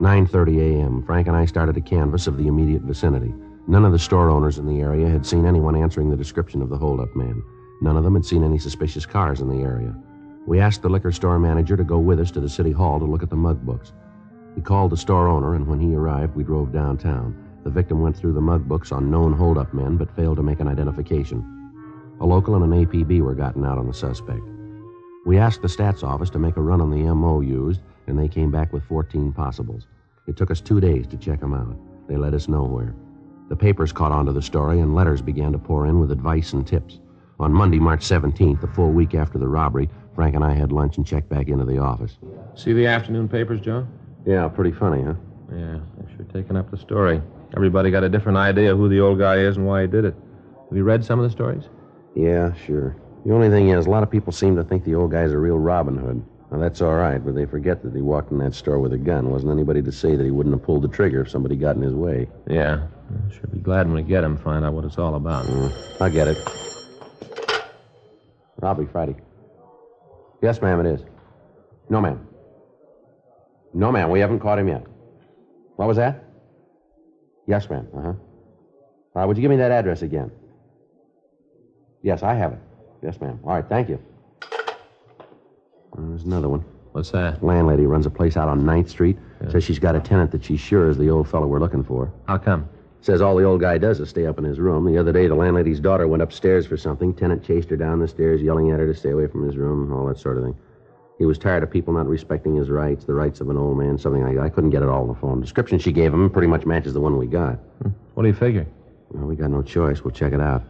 9:30 0.00 0.60
a.m. 0.60 1.02
Frank 1.04 1.28
and 1.28 1.36
I 1.36 1.44
started 1.44 1.76
a 1.76 1.82
canvass 1.82 2.26
of 2.26 2.38
the 2.38 2.46
immediate 2.46 2.82
vicinity. 2.82 3.34
None 3.68 3.84
of 3.84 3.92
the 3.92 3.98
store 3.98 4.30
owners 4.30 4.58
in 4.58 4.66
the 4.66 4.80
area 4.80 5.08
had 5.08 5.26
seen 5.26 5.44
anyone 5.44 5.76
answering 5.76 6.08
the 6.08 6.16
description 6.16 6.62
of 6.62 6.70
the 6.70 6.78
holdup 6.78 7.14
man. 7.14 7.42
None 7.82 7.98
of 7.98 8.02
them 8.02 8.14
had 8.14 8.24
seen 8.24 8.42
any 8.42 8.56
suspicious 8.58 9.04
cars 9.04 9.42
in 9.42 9.48
the 9.50 9.62
area. 9.62 9.94
We 10.46 10.58
asked 10.58 10.82
the 10.82 10.88
liquor 10.88 11.12
store 11.12 11.38
manager 11.38 11.76
to 11.76 11.84
go 11.84 11.98
with 11.98 12.18
us 12.18 12.32
to 12.32 12.40
the 12.40 12.48
city 12.48 12.72
hall 12.72 12.98
to 12.98 13.04
look 13.04 13.22
at 13.22 13.30
the 13.30 13.36
mug 13.36 13.64
books. 13.64 13.92
He 14.56 14.60
called 14.60 14.90
the 14.90 14.96
store 14.96 15.28
owner, 15.28 15.54
and 15.54 15.66
when 15.66 15.78
he 15.78 15.94
arrived, 15.94 16.34
we 16.34 16.42
drove 16.42 16.72
downtown. 16.72 17.36
The 17.62 17.70
victim 17.70 18.00
went 18.00 18.16
through 18.16 18.32
the 18.32 18.40
mug 18.40 18.66
books 18.66 18.90
on 18.90 19.10
known 19.10 19.32
holdup 19.32 19.72
men, 19.72 19.96
but 19.96 20.14
failed 20.16 20.36
to 20.38 20.42
make 20.42 20.58
an 20.58 20.66
identification. 20.66 21.44
A 22.20 22.26
local 22.26 22.56
and 22.56 22.64
an 22.64 22.84
APB 22.84 23.20
were 23.20 23.34
gotten 23.34 23.64
out 23.64 23.78
on 23.78 23.86
the 23.86 23.94
suspect. 23.94 24.42
We 25.24 25.38
asked 25.38 25.62
the 25.62 25.68
stats 25.68 26.02
office 26.02 26.30
to 26.30 26.40
make 26.40 26.56
a 26.56 26.60
run 26.60 26.80
on 26.80 26.90
the 26.90 27.14
MO 27.14 27.40
used, 27.40 27.80
and 28.08 28.18
they 28.18 28.28
came 28.28 28.50
back 28.50 28.72
with 28.72 28.82
14 28.84 29.32
possibles. 29.32 29.86
It 30.26 30.36
took 30.36 30.50
us 30.50 30.60
two 30.60 30.80
days 30.80 31.06
to 31.08 31.16
check 31.16 31.38
them 31.38 31.54
out. 31.54 31.76
They 32.08 32.16
led 32.16 32.34
us 32.34 32.48
nowhere. 32.48 32.94
The 33.48 33.56
papers 33.56 33.92
caught 33.92 34.12
on 34.12 34.26
to 34.26 34.32
the 34.32 34.42
story, 34.42 34.80
and 34.80 34.94
letters 34.94 35.22
began 35.22 35.52
to 35.52 35.58
pour 35.58 35.86
in 35.86 36.00
with 36.00 36.10
advice 36.10 36.52
and 36.52 36.66
tips. 36.66 36.98
On 37.38 37.52
Monday, 37.52 37.78
March 37.78 38.04
17th, 38.04 38.62
a 38.64 38.66
full 38.68 38.90
week 38.90 39.14
after 39.14 39.38
the 39.38 39.48
robbery, 39.48 39.88
Frank 40.14 40.34
and 40.34 40.44
I 40.44 40.52
had 40.52 40.72
lunch 40.72 40.96
and 40.96 41.06
checked 41.06 41.28
back 41.28 41.48
into 41.48 41.64
the 41.64 41.78
office. 41.78 42.18
See 42.54 42.72
the 42.72 42.86
afternoon 42.86 43.28
papers, 43.28 43.60
Joe? 43.60 43.86
Yeah, 44.26 44.46
pretty 44.48 44.72
funny, 44.72 45.02
huh? 45.02 45.14
Yeah, 45.50 45.78
they're 45.96 46.16
sure 46.16 46.26
taking 46.32 46.56
up 46.56 46.70
the 46.70 46.76
story. 46.76 47.20
Everybody 47.56 47.90
got 47.90 48.04
a 48.04 48.08
different 48.08 48.38
idea 48.38 48.72
of 48.72 48.78
who 48.78 48.88
the 48.88 49.00
old 49.00 49.18
guy 49.18 49.36
is 49.36 49.56
and 49.56 49.66
why 49.66 49.82
he 49.82 49.86
did 49.88 50.04
it. 50.04 50.14
Have 50.68 50.76
you 50.76 50.84
read 50.84 51.04
some 51.04 51.18
of 51.18 51.24
the 51.24 51.30
stories? 51.30 51.64
Yeah, 52.14 52.52
sure. 52.66 52.96
The 53.24 53.32
only 53.32 53.50
thing 53.50 53.68
is, 53.68 53.86
a 53.86 53.90
lot 53.90 54.02
of 54.02 54.10
people 54.10 54.32
seem 54.32 54.56
to 54.56 54.64
think 54.64 54.84
the 54.84 54.94
old 54.94 55.12
guy's 55.12 55.32
a 55.32 55.38
real 55.38 55.58
Robin 55.58 55.96
Hood. 55.96 56.24
Now, 56.50 56.58
that's 56.58 56.82
all 56.82 56.94
right, 56.94 57.24
but 57.24 57.34
they 57.34 57.46
forget 57.46 57.82
that 57.82 57.94
he 57.94 58.02
walked 58.02 58.30
in 58.30 58.38
that 58.38 58.54
store 58.54 58.78
with 58.78 58.92
a 58.92 58.98
gun. 58.98 59.30
Wasn't 59.30 59.50
anybody 59.50 59.80
to 59.82 59.92
say 59.92 60.16
that 60.16 60.24
he 60.24 60.30
wouldn't 60.30 60.54
have 60.54 60.62
pulled 60.62 60.82
the 60.82 60.88
trigger 60.88 61.22
if 61.22 61.30
somebody 61.30 61.56
got 61.56 61.76
in 61.76 61.82
his 61.82 61.94
way. 61.94 62.28
Yeah. 62.46 62.86
I 63.10 63.32
should 63.32 63.52
be 63.52 63.58
glad 63.58 63.86
when 63.86 63.94
we 63.94 64.02
get 64.02 64.24
him, 64.24 64.36
find 64.36 64.64
out 64.64 64.74
what 64.74 64.84
it's 64.84 64.98
all 64.98 65.14
about. 65.14 65.46
Mm, 65.46 66.00
I 66.00 66.08
get 66.08 66.28
it. 66.28 66.38
Robbery 68.60 68.86
Friday. 68.86 69.16
Yes, 70.42 70.60
ma'am, 70.60 70.84
it 70.84 70.86
is. 70.86 71.00
No, 71.88 72.00
ma'am. 72.00 72.26
No, 73.72 73.90
ma'am, 73.92 74.10
we 74.10 74.20
haven't 74.20 74.40
caught 74.40 74.58
him 74.58 74.68
yet. 74.68 74.84
What 75.76 75.88
was 75.88 75.96
that? 75.96 76.24
Yes, 77.46 77.68
ma'am. 77.70 77.86
Uh 77.96 78.00
huh. 78.00 78.08
All 78.08 78.16
right, 79.14 79.24
would 79.26 79.36
you 79.36 79.40
give 79.42 79.50
me 79.50 79.56
that 79.58 79.70
address 79.70 80.02
again? 80.02 80.30
Yes, 82.02 82.22
I 82.22 82.34
have 82.34 82.52
it. 82.52 82.58
Yes, 83.02 83.20
ma'am. 83.20 83.38
All 83.44 83.54
right, 83.54 83.64
thank 83.68 83.88
you. 83.88 83.98
Uh, 84.42 86.00
There's 86.08 86.24
another 86.24 86.48
one. 86.48 86.64
What's 86.92 87.10
that? 87.12 87.42
Landlady 87.42 87.86
runs 87.86 88.06
a 88.06 88.10
place 88.10 88.36
out 88.36 88.48
on 88.48 88.62
9th 88.62 88.88
Street. 88.90 89.16
Says 89.50 89.64
she's 89.64 89.78
got 89.78 89.96
a 89.96 90.00
tenant 90.00 90.30
that 90.32 90.44
she's 90.44 90.60
sure 90.60 90.88
is 90.88 90.96
the 90.98 91.10
old 91.10 91.28
fellow 91.28 91.46
we're 91.46 91.58
looking 91.58 91.82
for. 91.82 92.12
How 92.28 92.38
come? 92.38 92.68
Says 93.02 93.20
all 93.20 93.34
the 93.34 93.42
old 93.42 93.60
guy 93.60 93.78
does 93.78 93.98
is 93.98 94.08
stay 94.08 94.26
up 94.26 94.38
in 94.38 94.44
his 94.44 94.60
room. 94.60 94.86
The 94.86 94.96
other 94.96 95.12
day, 95.12 95.26
the 95.26 95.34
landlady's 95.34 95.80
daughter 95.80 96.06
went 96.06 96.22
upstairs 96.22 96.66
for 96.66 96.76
something. 96.76 97.12
Tenant 97.12 97.44
chased 97.44 97.68
her 97.70 97.76
down 97.76 97.98
the 97.98 98.06
stairs, 98.06 98.40
yelling 98.40 98.70
at 98.70 98.78
her 98.78 98.86
to 98.86 98.94
stay 98.94 99.10
away 99.10 99.26
from 99.26 99.44
his 99.44 99.56
room, 99.56 99.92
all 99.92 100.06
that 100.06 100.20
sort 100.20 100.38
of 100.38 100.44
thing. 100.44 100.54
He 101.18 101.26
was 101.26 101.36
tired 101.36 101.64
of 101.64 101.70
people 101.70 101.92
not 101.92 102.06
respecting 102.06 102.54
his 102.54 102.70
rights, 102.70 103.04
the 103.04 103.14
rights 103.14 103.40
of 103.40 103.50
an 103.50 103.56
old 103.56 103.76
man, 103.76 103.98
something 103.98 104.22
like 104.22 104.36
that. 104.36 104.42
I 104.42 104.48
couldn't 104.48 104.70
get 104.70 104.82
it 104.82 104.88
all 104.88 105.02
on 105.02 105.08
the 105.08 105.14
phone. 105.14 105.40
Description 105.40 105.80
she 105.80 105.90
gave 105.90 106.14
him 106.14 106.30
pretty 106.30 106.46
much 106.46 106.64
matches 106.64 106.94
the 106.94 107.00
one 107.00 107.18
we 107.18 107.26
got. 107.26 107.56
Hmm. 107.82 107.88
What 108.14 108.22
do 108.22 108.28
you 108.28 108.34
figure? 108.34 108.68
Well, 109.10 109.26
we 109.26 109.34
got 109.34 109.50
no 109.50 109.62
choice. 109.62 110.04
We'll 110.04 110.14
check 110.14 110.32
it 110.32 110.40
out. 110.40 110.62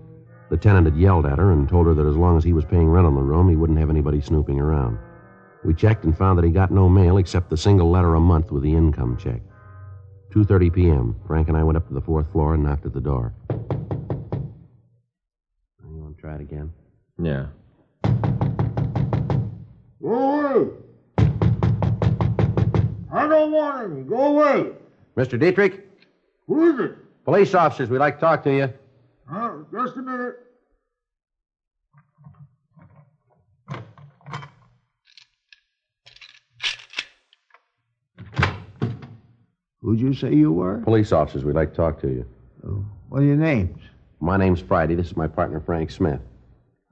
The 0.50 0.58
tenant 0.58 0.84
had 0.84 0.98
yelled 0.98 1.24
at 1.24 1.38
her 1.38 1.52
and 1.52 1.66
told 1.66 1.86
her 1.86 1.94
that 1.94 2.06
as 2.06 2.16
long 2.16 2.36
as 2.36 2.44
he 2.44 2.52
was 2.52 2.66
paying 2.66 2.90
rent 2.90 3.06
on 3.06 3.14
the 3.14 3.22
room, 3.22 3.48
he 3.48 3.56
wouldn't 3.56 3.78
have 3.78 3.88
anybody 3.88 4.20
snooping 4.20 4.60
around. 4.60 4.98
We 5.64 5.72
checked 5.72 6.04
and 6.04 6.14
found 6.14 6.36
that 6.36 6.44
he 6.44 6.50
got 6.50 6.70
no 6.70 6.90
mail 6.90 7.16
except 7.16 7.48
the 7.48 7.56
single 7.56 7.90
letter 7.90 8.16
a 8.16 8.20
month 8.20 8.52
with 8.52 8.64
the 8.64 8.74
income 8.74 9.16
check. 9.16 9.40
2:30 10.34 10.74
p.m. 10.74 11.14
Frank 11.26 11.48
and 11.48 11.56
I 11.56 11.62
went 11.62 11.76
up 11.76 11.86
to 11.88 11.94
the 11.94 12.00
fourth 12.00 12.30
floor 12.32 12.54
and 12.54 12.64
knocked 12.64 12.84
at 12.86 12.92
the 12.92 13.00
door. 13.00 13.32
You 13.50 13.56
want 16.02 16.16
to 16.16 16.20
try 16.20 16.34
it 16.34 16.40
again? 16.40 16.72
Yeah. 17.22 17.46
Go 20.02 20.12
away. 20.12 20.70
I 23.12 23.28
don't 23.28 23.52
want 23.52 23.92
any. 23.92 24.02
Go 24.02 24.38
away. 24.38 24.72
Mr. 25.16 25.38
Dietrich, 25.38 25.86
Who 26.48 26.72
is 26.74 26.80
it? 26.80 26.96
police 27.24 27.54
officers, 27.54 27.88
we'd 27.88 27.98
like 27.98 28.16
to 28.16 28.20
talk 28.20 28.42
to 28.42 28.52
you. 28.52 28.72
Uh, 29.32 29.58
just 29.72 29.96
a 29.96 30.02
minute. 30.02 30.40
Who'd 39.84 40.00
you 40.00 40.14
say 40.14 40.32
you 40.32 40.50
were? 40.50 40.78
Police 40.78 41.12
officers, 41.12 41.44
we'd 41.44 41.54
like 41.54 41.68
to 41.70 41.76
talk 41.76 42.00
to 42.00 42.08
you. 42.08 42.24
What 43.10 43.20
are 43.20 43.24
your 43.26 43.36
names? 43.36 43.78
My 44.18 44.38
name's 44.38 44.60
Friday. 44.60 44.94
This 44.94 45.08
is 45.08 45.16
my 45.16 45.28
partner, 45.28 45.60
Frank 45.60 45.90
Smith. 45.90 46.20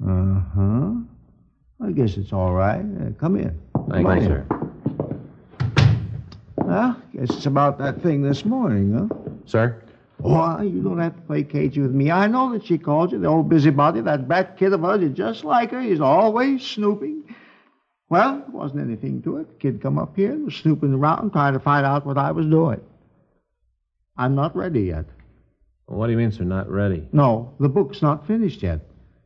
Uh 0.07 0.41
huh. 0.55 0.93
I 1.83 1.93
guess 1.93 2.19
it's 2.19 2.35
all 2.35 2.53
right. 2.53 2.81
Uh, 2.81 3.11
come 3.19 3.37
in. 3.37 3.59
Thank 3.91 4.07
Come 4.07 4.17
you, 4.19 4.23
in. 4.23 4.27
sir. 4.27 4.47
Well, 6.57 7.03
guess 7.15 7.31
it's 7.31 7.47
about 7.47 7.79
that 7.79 8.03
thing 8.03 8.21
this 8.21 8.45
morning, 8.45 8.93
huh? 8.93 9.09
Sir? 9.47 9.83
Why, 10.19 10.63
you 10.63 10.83
don't 10.83 11.01
have 11.01 11.17
to 11.17 11.23
play 11.23 11.45
cagey 11.45 11.81
with 11.81 11.93
me. 11.93 12.11
I 12.11 12.27
know 12.27 12.53
that 12.53 12.67
she 12.67 12.77
called 12.77 13.13
you, 13.13 13.19
the 13.19 13.27
old 13.27 13.49
busybody. 13.49 14.03
That 14.03 14.29
brat 14.29 14.59
kid 14.59 14.75
of 14.75 14.83
hers 14.83 15.03
is 15.03 15.17
just 15.17 15.45
like 15.45 15.71
her. 15.71 15.81
He's 15.81 16.01
always 16.01 16.63
snooping. 16.63 17.22
Well, 18.13 18.41
there 18.47 18.51
wasn't 18.51 18.83
anything 18.83 19.23
to 19.23 19.39
it. 19.39 19.49
The 19.49 19.55
kid 19.55 19.81
come 19.81 19.99
up 19.99 20.15
here 20.17 20.33
and 20.33 20.45
was 20.45 20.55
snooping 20.57 20.93
around 20.93 21.33
trying 21.33 21.55
to 21.55 21.59
find 21.59 21.87
out 21.87 22.05
what 22.05 22.19
I 22.19 22.31
was 22.33 22.45
doing. 22.45 22.83
I'm 24.19 24.35
not 24.35 24.55
ready 24.55 24.83
yet. 24.83 25.07
Well, 25.87 25.99
what 25.99 26.09
do 26.09 26.13
you 26.13 26.19
mean, 26.19 26.31
sir? 26.31 26.45
Not 26.45 26.69
ready? 26.69 27.09
No, 27.13 27.55
the 27.59 27.71
book's 27.71 28.03
not 28.03 28.27
finished 28.27 28.63
yet. 28.63 28.81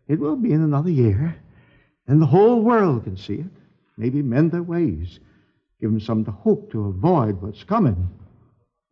It 0.07 0.21
will 0.21 0.37
be 0.37 0.53
in 0.53 0.63
another 0.63 0.91
year. 0.91 1.35
And 2.07 2.23
the 2.23 2.27
whole 2.27 2.63
world 2.63 3.03
can 3.03 3.17
see 3.17 3.35
it. 3.35 3.51
Maybe 3.97 4.23
mend 4.23 4.53
their 4.53 4.63
ways. 4.63 5.19
Give 5.81 5.91
them 5.91 5.99
some 5.99 6.25
to 6.25 6.31
hope 6.31 6.71
to 6.71 6.87
avoid 6.87 7.43
what's 7.43 7.65
coming. 7.65 8.09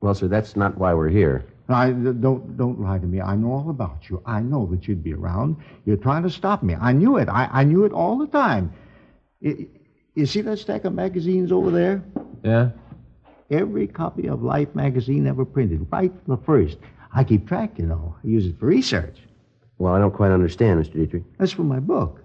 Well, 0.01 0.17
sir, 0.17 0.27
that's 0.27 0.57
not 0.57 0.77
why 0.77 0.93
we're 0.93 1.09
here. 1.09 1.47
I, 1.69 1.91
don't, 1.91 2.57
don't 2.57 2.81
lie 2.81 2.99
to 2.99 3.07
me. 3.07 3.21
I 3.21 3.37
know 3.37 3.53
all 3.53 3.71
about 3.71 4.11
you. 4.11 4.21
I 4.27 4.41
know 4.41 4.67
that 4.73 4.89
you'd 4.89 5.05
be 5.05 5.15
around. 5.15 5.59
You're 5.87 5.99
trying 5.99 6.25
to 6.25 6.31
stop 6.31 6.65
me. 6.65 6.75
I 6.75 6.91
knew 6.91 7.17
it. 7.17 7.29
I, 7.29 7.49
I 7.53 7.63
knew 7.63 7.85
it 7.85 7.93
all 7.93 8.19
the 8.19 8.27
time. 8.27 8.73
I- 9.47 9.69
you 10.15 10.27
see 10.27 10.41
that 10.43 10.59
stack 10.59 10.85
of 10.85 10.95
magazines 10.95 11.51
over 11.53 11.71
there? 11.71 12.03
Yeah? 12.43 12.71
Every 13.51 13.87
copy 13.87 14.29
of 14.29 14.43
Life 14.43 14.75
magazine 14.75 15.27
ever 15.27 15.45
printed, 15.45 15.87
right 15.91 16.11
from 16.11 16.37
the 16.37 16.43
first. 16.45 16.79
I 17.13 17.25
keep 17.25 17.47
track, 17.47 17.79
you 17.79 17.87
know. 17.87 18.17
I 18.23 18.27
use 18.27 18.47
it 18.47 18.59
for 18.59 18.67
research. 18.67 19.19
Well, 19.79 19.95
I 19.95 19.99
don't 19.99 20.15
quite 20.15 20.31
understand, 20.31 20.85
Mr. 20.85 20.95
Dietrich. 20.95 21.25
That's 21.39 21.53
for 21.53 21.63
my 21.63 21.81
book. 21.81 22.21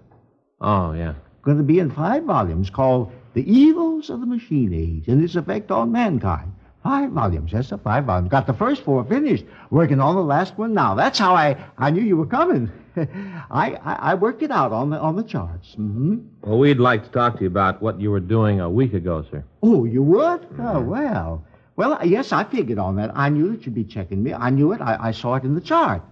Oh, 0.60 0.92
yeah. 0.92 1.14
Going 1.42 1.58
to 1.58 1.64
be 1.64 1.78
in 1.78 1.90
five 1.90 2.24
volumes 2.24 2.70
called 2.70 3.12
The 3.34 3.50
Evils 3.50 4.10
of 4.10 4.20
the 4.20 4.26
Machine 4.26 4.72
Age 4.74 5.08
and 5.08 5.22
Its 5.22 5.36
Effect 5.36 5.70
on 5.70 5.90
Mankind. 5.90 6.52
Five 6.82 7.10
volumes, 7.10 7.52
yes, 7.52 7.68
sir, 7.68 7.76
five 7.76 8.06
volumes. 8.06 8.30
Got 8.30 8.46
the 8.46 8.54
first 8.54 8.82
four 8.84 9.04
finished. 9.04 9.44
Working 9.70 10.00
on 10.00 10.14
the 10.16 10.22
last 10.22 10.56
one 10.56 10.72
now. 10.72 10.94
That's 10.94 11.18
how 11.18 11.34
I, 11.34 11.56
I 11.76 11.90
knew 11.90 12.00
you 12.02 12.16
were 12.16 12.26
coming. 12.26 12.72
I, 12.96 13.74
I, 13.84 13.94
I 14.10 14.14
worked 14.14 14.42
it 14.42 14.50
out 14.50 14.72
on 14.72 14.88
the, 14.90 14.98
on 14.98 15.14
the 15.14 15.22
charts. 15.22 15.74
hmm 15.74 16.18
Well, 16.42 16.58
we'd 16.58 16.78
like 16.78 17.04
to 17.04 17.10
talk 17.10 17.34
to 17.36 17.42
you 17.42 17.48
about 17.48 17.82
what 17.82 18.00
you 18.00 18.10
were 18.10 18.20
doing 18.20 18.60
a 18.60 18.70
week 18.70 18.94
ago, 18.94 19.24
sir. 19.30 19.44
Oh, 19.62 19.84
you 19.84 20.02
would? 20.02 20.46
Oh, 20.58 20.80
well. 20.80 21.44
Well, 21.76 21.98
yes, 22.04 22.32
I 22.32 22.44
figured 22.44 22.78
on 22.78 22.96
that. 22.96 23.10
I 23.14 23.28
knew 23.28 23.50
that 23.52 23.66
you'd 23.66 23.74
be 23.74 23.84
checking 23.84 24.22
me. 24.22 24.32
I 24.32 24.48
knew 24.50 24.72
it. 24.72 24.80
I, 24.80 24.96
I 25.08 25.10
saw 25.12 25.34
it 25.34 25.44
in 25.44 25.54
the 25.54 25.60
chart. 25.60 26.02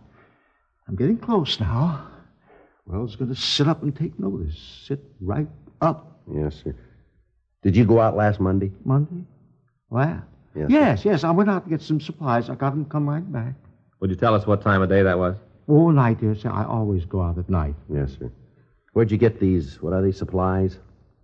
I'm 0.87 0.97
getting 0.97 1.19
close 1.19 1.59
now. 1.61 2.07
World's 2.87 3.17
going 3.17 3.35
to 3.35 3.41
sit 3.41 3.69
up 3.69 3.83
and 3.83 3.95
take 3.95 4.19
notice. 4.19 4.59
Sit 4.87 5.01
right 5.21 5.49
up. 5.81 6.21
Yes, 6.33 6.57
sir. 6.63 6.75
Did 7.63 7.77
you 7.77 7.85
go 7.85 8.01
out 8.01 8.17
last 8.17 8.39
Monday? 8.41 8.73
Monday? 8.85 9.25
Wow. 9.91 10.23
Yes. 10.59 10.71
Yes, 10.71 11.05
yes. 11.05 11.25
I 11.25 11.31
went 11.31 11.51
out 11.51 11.65
to 11.65 11.71
get 11.71 11.83
some 11.83 12.01
supplies. 12.01 12.51
I 12.51 12.55
got 12.55 12.71
them 12.71 12.85
come 12.85 13.09
right 13.09 13.33
back. 13.33 13.55
Would 14.01 14.11
you 14.11 14.17
tell 14.17 14.35
us 14.35 14.47
what 14.47 14.63
time 14.63 14.83
of 14.83 14.89
day 14.89 15.03
that 15.03 15.19
was? 15.19 15.37
All 15.69 15.91
night, 15.91 16.21
dear 16.21 16.35
sir. 16.35 16.51
I 16.51 16.65
always 16.65 17.05
go 17.05 17.21
out 17.23 17.39
at 17.39 17.49
night. 17.49 17.75
Yes, 17.93 18.17
sir. 18.19 18.31
Where'd 18.93 19.11
you 19.11 19.19
get 19.19 19.39
these? 19.39 19.81
What 19.83 19.93
are 19.93 20.03
these 20.03 20.17
supplies? 20.17 20.79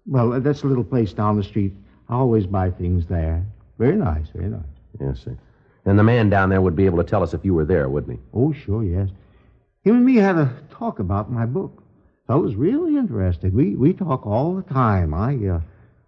Well, 0.07 0.35
uh, 0.35 0.41
that's 0.41 0.63
a 0.63 0.67
little 0.67 0.85
place 0.85 1.13
down 1.13 1.37
the 1.37 1.43
street. 1.43 1.73
I 2.09 2.15
always 2.15 2.47
buy 2.47 2.71
things 2.71 3.07
there. 3.07 3.45
Very 3.79 3.97
nice, 3.97 4.29
very 4.35 4.51
nice. 4.51 4.61
Yes, 5.01 5.21
sir. 5.25 5.37
And 5.87 5.99
the 5.99 6.03
man 6.03 6.31
down 6.31 6.51
there 6.51 6.61
would 6.61 6.77
be 6.77 6.87
able 6.87 6.99
to 6.99 7.05
tell 7.05 7.23
us 7.23 7.35
if 7.35 7.45
you 7.45 7.55
were 7.55 7.65
there, 7.65 7.89
wouldn't 7.89 8.19
he? 8.19 8.25
Oh, 8.35 8.53
sure, 8.53 8.85
yes. 8.85 9.09
Him 9.83 9.97
and 9.97 10.05
me 10.05 10.17
had 10.17 10.37
a 10.37 10.55
talk 10.71 10.99
about 10.99 11.31
my 11.31 11.47
book. 11.47 11.83
I 12.29 12.37
was 12.37 12.55
really 12.55 12.97
interested. 12.97 13.55
We 13.55 13.77
we 13.77 13.93
talk 13.93 14.27
all 14.27 14.55
the 14.55 14.63
time. 14.63 15.13
I 15.13 15.37
uh, 15.47 15.61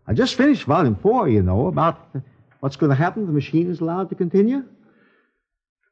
I 0.07 0.15
just 0.15 0.35
finished 0.35 0.65
volume 0.65 0.97
four, 0.97 1.29
you 1.29 1.43
know, 1.43 1.67
about 1.67 2.09
uh, 2.15 2.21
what's 2.61 2.77
going 2.77 2.91
to 2.91 2.97
happen 2.97 3.23
if 3.23 3.27
the 3.27 3.33
machine 3.33 3.71
is 3.71 3.81
allowed 3.81 4.09
to 4.11 4.15
continue. 4.15 4.65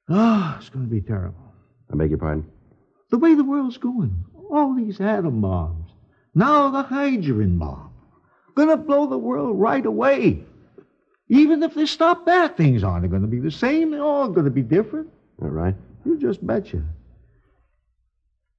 Ah, 0.08 0.58
it's 0.58 0.68
going 0.68 0.84
to 0.84 0.90
be 0.90 1.00
terrible. 1.00 1.52
I 1.92 1.96
beg 1.96 2.10
your 2.10 2.18
pardon? 2.18 2.50
The 3.10 3.18
way 3.18 3.34
the 3.34 3.44
world's 3.44 3.78
going, 3.78 4.24
all 4.50 4.74
these 4.74 5.00
atom 5.00 5.40
bombs, 5.40 5.90
now 6.34 6.70
the 6.70 6.82
hydrogen 6.82 7.58
bomb. 7.58 7.90
Gonna 8.54 8.76
blow 8.76 9.06
the 9.06 9.18
world 9.18 9.58
right 9.58 9.84
away. 9.84 10.44
Even 11.28 11.62
if 11.62 11.74
they 11.74 11.86
stop 11.86 12.26
that, 12.26 12.56
things 12.56 12.84
aren't 12.84 13.08
going 13.10 13.22
to 13.22 13.28
be 13.28 13.40
the 13.40 13.50
same. 13.50 13.90
They're 13.90 14.02
all 14.02 14.28
going 14.28 14.44
to 14.44 14.50
be 14.50 14.62
different. 14.62 15.08
All 15.42 15.48
right. 15.48 15.74
You 16.04 16.18
just 16.18 16.46
betcha. 16.46 16.82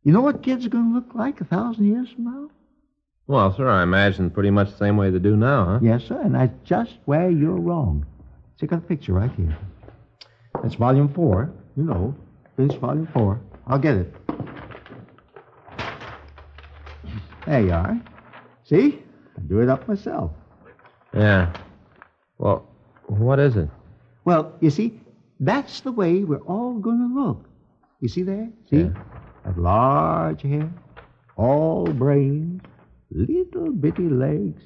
You 0.04 0.12
know 0.12 0.22
what 0.22 0.44
kids 0.44 0.66
are 0.66 0.70
going 0.70 0.90
to 0.90 0.96
look 0.96 1.14
like 1.14 1.42
a 1.42 1.46
thousand 1.46 1.86
years 1.86 2.10
from 2.10 2.26
now? 2.26 2.50
Well, 3.28 3.56
sir, 3.56 3.68
I 3.68 3.82
imagine 3.82 4.30
pretty 4.30 4.52
much 4.52 4.70
the 4.70 4.78
same 4.78 4.98
way 4.98 5.10
they 5.10 5.18
do 5.18 5.36
now, 5.36 5.66
huh? 5.66 5.80
Yes, 5.82 6.04
sir, 6.04 6.22
and 6.22 6.36
that's 6.36 6.54
just 6.64 6.98
where 7.06 7.30
you're 7.30 7.60
wrong. 7.60 8.06
See, 8.60 8.68
I 8.68 8.70
got 8.70 8.80
a 8.80 8.82
picture 8.82 9.14
right 9.14 9.32
here. 9.32 9.58
That's 10.62 10.76
volume 10.76 11.12
four. 11.12 11.52
You 11.76 11.84
know, 11.84 12.16
finished 12.56 12.80
volume 12.80 13.08
four. 13.14 13.42
I'll 13.66 13.80
get 13.80 13.96
it. 13.96 14.16
There 17.48 17.62
you 17.62 17.72
are. 17.72 18.02
See? 18.64 19.04
I 19.38 19.42
do 19.42 19.60
it 19.60 19.70
up 19.70 19.88
myself. 19.88 20.32
Yeah. 21.14 21.52
Well, 22.38 22.68
what 23.08 23.40
is 23.40 23.56
it? 23.56 23.70
Well, 24.24 24.54
you 24.62 24.70
see, 24.70 25.00
that's 25.40 25.82
the 25.82 25.92
way 25.92 26.24
we're 26.24 26.38
all 26.42 26.74
going 26.80 27.00
to 27.00 27.22
look. 27.22 27.46
You 28.02 28.08
see 28.08 28.24
there? 28.24 28.50
See? 28.70 28.78
Yeah. 28.78 28.90
That 29.46 29.58
large 29.58 30.42
hair, 30.42 30.72
all 31.38 31.86
brains, 31.86 32.62
little 33.16 33.72
bitty 33.72 34.10
legs. 34.10 34.62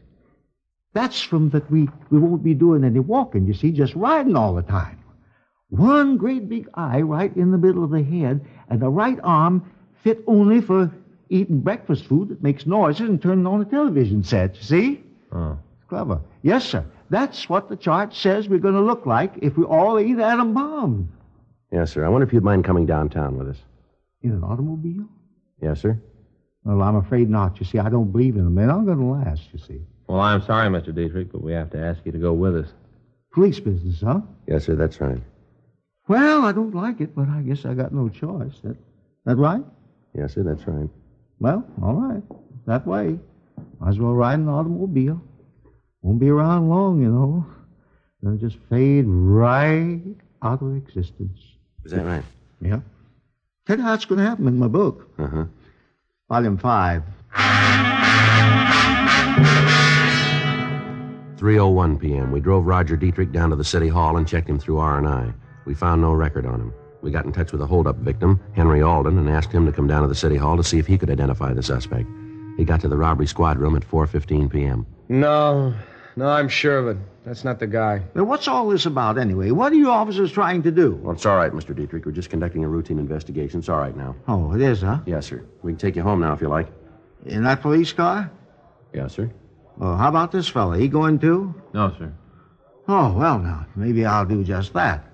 That's 0.94 1.22
from 1.22 1.50
that 1.52 1.70
we, 1.72 1.88
we 2.10 2.18
won't 2.18 2.44
be 2.44 2.54
doing 2.54 2.84
any 2.84 3.00
walking, 3.00 3.46
you 3.46 3.54
see, 3.54 3.72
just 3.72 3.96
riding 3.96 4.36
all 4.36 4.56
the 4.56 4.64
time. 4.64 4.98
One 5.70 6.18
great 6.18 6.50
big 6.50 6.68
eye 6.74 7.02
right 7.02 7.36
in 7.38 7.52
the 7.52 7.58
middle 7.60 7.84
of 7.84 7.92
the 7.92 8.04
head, 8.04 8.46
and 8.70 8.82
the 8.82 8.90
right 8.90 9.20
arm 9.24 9.72
fit 10.04 10.24
only 10.26 10.62
for 10.62 10.92
eating 11.30 11.60
breakfast 11.60 12.06
food 12.06 12.30
that 12.30 12.42
makes 12.42 12.66
noises 12.66 13.08
and 13.08 13.22
turning 13.22 13.46
on 13.46 13.62
a 13.62 13.66
television 13.66 14.24
set, 14.24 14.56
you 14.56 14.64
see? 14.64 15.04
Oh. 15.32 15.60
Clever. 15.88 16.22
Yes, 16.42 16.66
sir. 16.66 16.86
That's 17.10 17.50
what 17.50 17.70
the 17.70 17.76
chart 17.76 18.16
says 18.16 18.48
we're 18.48 18.60
going 18.60 18.76
to 18.76 18.82
look 18.82 19.06
like 19.06 19.34
if 19.42 19.58
we 19.58 19.64
all 19.64 20.00
eat 20.00 20.20
atom 20.20 20.54
bomb. 20.54 21.10
Yes, 21.72 21.92
sir. 21.92 22.06
I 22.06 22.10
wonder 22.10 22.26
if 22.26 22.34
you'd 22.34 22.44
mind 22.44 22.64
coming 22.66 22.86
downtown 22.86 23.38
with 23.38 23.50
us. 23.50 23.58
In 24.22 24.32
an 24.32 24.44
automobile? 24.44 25.08
Yes, 25.62 25.82
sir. 25.82 26.00
Well, 26.64 26.82
I'm 26.82 26.96
afraid 26.96 27.30
not. 27.30 27.60
You 27.60 27.66
see, 27.66 27.80
I 27.80 27.90
don't 27.90 28.12
believe 28.12 28.36
in 28.36 28.44
them. 28.44 28.56
They're 28.56 28.68
not 28.68 28.86
going 28.86 29.00
to 29.00 29.06
last, 29.06 29.44
you 29.54 29.60
see. 29.60 29.82
Well, 30.08 30.20
I'm 30.20 30.42
sorry, 30.42 30.68
Mr. 30.70 30.94
Dietrich, 30.94 31.32
but 31.32 31.42
we 31.42 31.54
have 31.54 31.70
to 31.72 31.80
ask 31.80 32.00
you 32.06 32.12
to 32.12 32.18
go 32.18 32.34
with 32.34 32.56
us. 32.56 32.68
Police 33.34 33.60
business, 33.60 34.02
huh? 34.02 34.22
Yes, 34.48 34.66
sir. 34.66 34.76
That's 34.76 35.00
right. 35.00 35.22
Well, 36.08 36.44
I 36.46 36.52
don't 36.52 36.74
like 36.74 37.00
it, 37.02 37.16
but 37.16 37.30
I 37.30 37.42
guess 37.42 37.66
I 37.66 37.76
got 37.76 37.94
no 37.94 38.10
choice. 38.10 38.60
That, 38.64 38.76
that 39.26 39.36
right? 39.36 39.64
Yes, 40.16 40.34
sir. 40.34 40.44
That's 40.44 40.68
right. 40.68 40.90
Well, 41.40 41.64
all 41.82 41.94
right. 41.94 42.24
That 42.66 42.86
way. 42.88 43.20
Might 43.80 43.90
as 43.90 44.00
well 44.00 44.14
ride 44.14 44.40
an 44.40 44.50
automobile. 44.50 45.22
Won't 46.02 46.20
be 46.20 46.30
around 46.30 46.70
long, 46.70 47.02
you 47.02 47.10
know. 47.10 47.46
They'll 48.22 48.38
just 48.38 48.58
fade 48.70 49.06
right 49.08 50.02
out 50.42 50.62
of 50.62 50.76
existence. 50.76 51.40
Is 51.86 51.92
that 51.92 52.06
right? 52.06 52.24
Yeah. 52.62 52.80
Tell 53.68 53.78
you 53.78 53.84
how 53.84 53.94
it's 53.94 54.06
going 54.06 54.20
to 54.20 54.26
happen 54.26 54.48
in 54.48 54.58
my 54.58 54.68
book. 54.68 55.10
Uh 55.18 55.28
huh. 55.28 55.46
Volume 56.30 56.58
5. 56.60 57.04
3:01 61.38 62.00
p.m. 62.00 62.32
We 62.32 62.40
drove 62.40 62.68
Roger 62.68 62.96
Dietrich 62.96 63.32
down 63.32 63.50
to 63.50 63.56
the 63.56 63.64
city 63.64 63.88
hall 63.88 64.18
and 64.18 64.28
checked 64.28 64.48
him 64.48 64.60
through 64.60 64.78
R&I. 64.78 65.34
We 65.66 65.74
found 65.74 66.04
no 66.04 66.14
record 66.14 66.46
on 66.46 66.62
him. 66.62 66.72
We 67.02 67.10
got 67.10 67.26
in 67.26 67.32
touch 67.32 67.52
with 67.52 67.62
the 67.62 67.66
holdup 67.66 67.98
victim, 67.98 68.40
Henry 68.54 68.84
Alden, 68.84 69.18
and 69.18 69.28
asked 69.28 69.52
him 69.52 69.66
to 69.66 69.72
come 69.72 69.88
down 69.88 70.04
to 70.04 70.08
the 70.08 70.14
city 70.14 70.36
hall 70.36 70.56
to 70.56 70.64
see 70.64 70.78
if 70.78 70.86
he 70.86 71.00
could 71.00 71.10
identify 71.10 71.52
the 71.52 71.64
suspect. 71.64 72.08
He 72.58 72.64
got 72.64 72.80
to 72.82 72.88
the 72.88 72.98
robbery 72.98 73.26
squad 73.26 73.58
room 73.58 73.76
at 73.76 73.82
4:15 73.82 74.52
p.m. 74.52 74.86
No, 75.08 75.74
no, 76.16 76.28
I'm 76.28 76.50
sure 76.50 76.80
of 76.80 76.88
it. 76.90 76.98
That's 77.26 77.44
not 77.44 77.60
the 77.60 77.68
guy. 77.68 78.02
Now, 78.16 78.24
what's 78.24 78.48
all 78.48 78.70
this 78.70 78.86
about 78.86 79.18
anyway? 79.18 79.52
What 79.52 79.72
are 79.72 79.76
you 79.76 79.90
officers 79.90 80.32
trying 80.32 80.64
to 80.64 80.72
do? 80.72 80.96
Well, 80.96 81.14
it's 81.14 81.26
all 81.26 81.38
right, 81.38 81.52
Mr. 81.52 81.76
Dietrich. 81.76 82.06
We're 82.06 82.12
just 82.12 82.30
conducting 82.30 82.64
a 82.64 82.68
routine 82.68 83.00
investigation. 83.00 83.60
It's 83.60 83.70
all 83.70 83.80
right 83.80 83.96
now. 83.96 84.16
Oh, 84.28 84.54
it 84.54 84.62
is, 84.62 84.82
huh? 84.82 85.00
Yes, 85.06 85.28
sir. 85.28 85.46
We 85.62 85.72
can 85.72 85.78
take 85.78 85.96
you 85.96 86.02
home 86.02 86.22
now 86.22 86.34
if 86.34 86.42
you 86.42 86.48
like. 86.48 86.68
In 87.26 87.44
that 87.44 87.62
police 87.62 87.94
car? 87.94 88.32
Yes, 88.94 89.14
sir. 89.14 89.30
Well, 89.78 89.96
how 89.96 90.10
about 90.10 90.32
this 90.32 90.48
fella? 90.50 90.78
He 90.78 90.88
going 90.88 91.20
too? 91.20 91.54
No, 91.74 91.94
sir. 91.98 92.12
Oh, 92.88 93.14
well, 93.14 93.38
now, 93.40 93.68
maybe 93.76 94.06
I'll 94.06 94.26
do 94.26 94.44
just 94.44 94.74
that. 94.74 95.06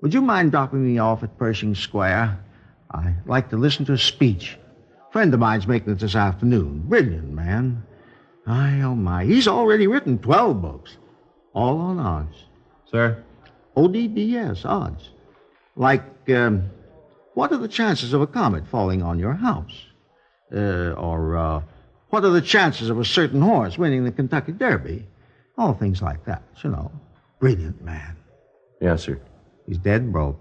Would 0.00 0.14
you 0.14 0.22
mind 0.22 0.50
dropping 0.50 0.84
me 0.84 0.98
off 0.98 1.22
at 1.22 1.36
Pershing 1.36 1.74
Square? 1.74 2.42
I'd 2.90 3.16
like 3.26 3.50
to 3.50 3.56
listen 3.56 3.84
to 3.86 3.92
a 3.92 3.98
speech. 3.98 4.58
A 5.08 5.12
friend 5.12 5.32
of 5.34 5.40
mine's 5.40 5.66
making 5.66 5.92
it 5.92 5.98
this 5.98 6.16
afternoon. 6.16 6.84
Brilliant, 6.86 7.30
man. 7.30 7.84
My, 8.46 8.82
oh, 8.82 8.94
my. 8.94 9.24
He's 9.24 9.46
already 9.46 9.86
written 9.86 10.18
12 10.18 10.60
books, 10.60 10.96
all 11.52 11.78
on 11.78 11.98
odds. 11.98 12.44
Sir? 12.90 13.22
ODDS, 13.76 14.64
odds. 14.64 15.10
Like, 15.76 16.04
um, 16.30 16.70
what 17.34 17.52
are 17.52 17.58
the 17.58 17.68
chances 17.68 18.12
of 18.12 18.20
a 18.20 18.26
comet 18.26 18.66
falling 18.66 19.02
on 19.02 19.18
your 19.18 19.34
house? 19.34 19.84
Uh, 20.52 20.92
or, 20.92 21.36
uh, 21.36 21.62
what 22.08 22.24
are 22.24 22.30
the 22.30 22.40
chances 22.40 22.90
of 22.90 22.98
a 22.98 23.04
certain 23.04 23.40
horse 23.40 23.78
winning 23.78 24.04
the 24.04 24.10
Kentucky 24.10 24.52
Derby? 24.52 25.06
All 25.56 25.74
things 25.74 26.02
like 26.02 26.24
that, 26.24 26.42
you 26.64 26.70
know. 26.70 26.90
Brilliant 27.38 27.82
man. 27.82 28.16
Yes, 28.80 29.04
sir. 29.04 29.20
He's 29.66 29.78
dead 29.78 30.10
broke. 30.10 30.40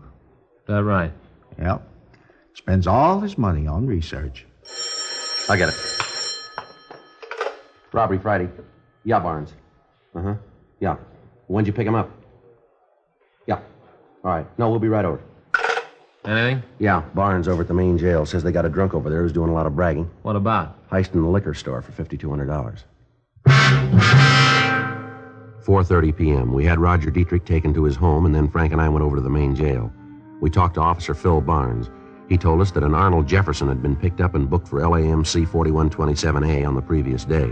Is 0.61 0.67
that 0.67 0.83
right? 0.83 1.11
Yep. 1.59 1.87
Spends 2.55 2.87
all 2.87 3.19
his 3.19 3.37
money 3.37 3.67
on 3.67 3.85
research. 3.85 4.45
I 5.47 5.57
get 5.57 5.69
it. 5.69 5.98
Robbery 7.91 8.19
Friday. 8.19 8.49
Yeah, 9.03 9.19
Barnes. 9.19 9.53
Uh 10.15 10.21
huh. 10.21 10.35
Yeah. 10.79 10.95
When'd 11.47 11.67
you 11.67 11.73
pick 11.73 11.87
him 11.87 11.95
up? 11.95 12.09
Yeah. 13.47 13.59
All 14.23 14.31
right. 14.31 14.45
No, 14.57 14.69
we'll 14.69 14.79
be 14.79 14.89
right 14.89 15.05
over. 15.05 15.19
Anything? 16.25 16.61
Yeah, 16.79 17.01
Barnes 17.15 17.47
over 17.47 17.61
at 17.61 17.67
the 17.67 17.73
main 17.73 17.97
jail 17.97 18.25
says 18.25 18.43
they 18.43 18.51
got 18.51 18.65
a 18.65 18.69
drunk 18.69 18.93
over 18.93 19.09
there 19.09 19.21
who's 19.21 19.31
doing 19.31 19.49
a 19.49 19.53
lot 19.53 19.65
of 19.65 19.75
bragging. 19.75 20.09
What 20.21 20.35
about? 20.35 20.87
Heist 20.89 21.13
in 21.13 21.21
the 21.21 21.27
liquor 21.27 21.53
store 21.53 21.81
for 21.81 21.91
$5,200. 21.91 22.83
4.30 23.47 26.17
p.m. 26.17 26.53
We 26.53 26.65
had 26.65 26.79
Roger 26.79 27.09
Dietrich 27.09 27.45
taken 27.45 27.73
to 27.73 27.83
his 27.83 27.95
home, 27.95 28.25
and 28.25 28.35
then 28.35 28.49
Frank 28.49 28.73
and 28.73 28.81
I 28.81 28.89
went 28.89 29.03
over 29.03 29.15
to 29.15 29.21
the 29.21 29.29
main 29.29 29.55
jail. 29.55 29.91
We 30.41 30.49
talked 30.49 30.75
to 30.75 30.81
Officer 30.81 31.13
Phil 31.13 31.41
Barnes. 31.41 31.89
He 32.27 32.37
told 32.37 32.61
us 32.61 32.71
that 32.71 32.83
an 32.83 32.93
Arnold 32.93 33.27
Jefferson 33.27 33.67
had 33.67 33.81
been 33.81 33.95
picked 33.95 34.21
up 34.21 34.35
and 34.35 34.49
booked 34.49 34.67
for 34.67 34.79
LAMC 34.81 35.47
4127A 35.47 36.67
on 36.67 36.75
the 36.75 36.81
previous 36.81 37.25
day. 37.25 37.51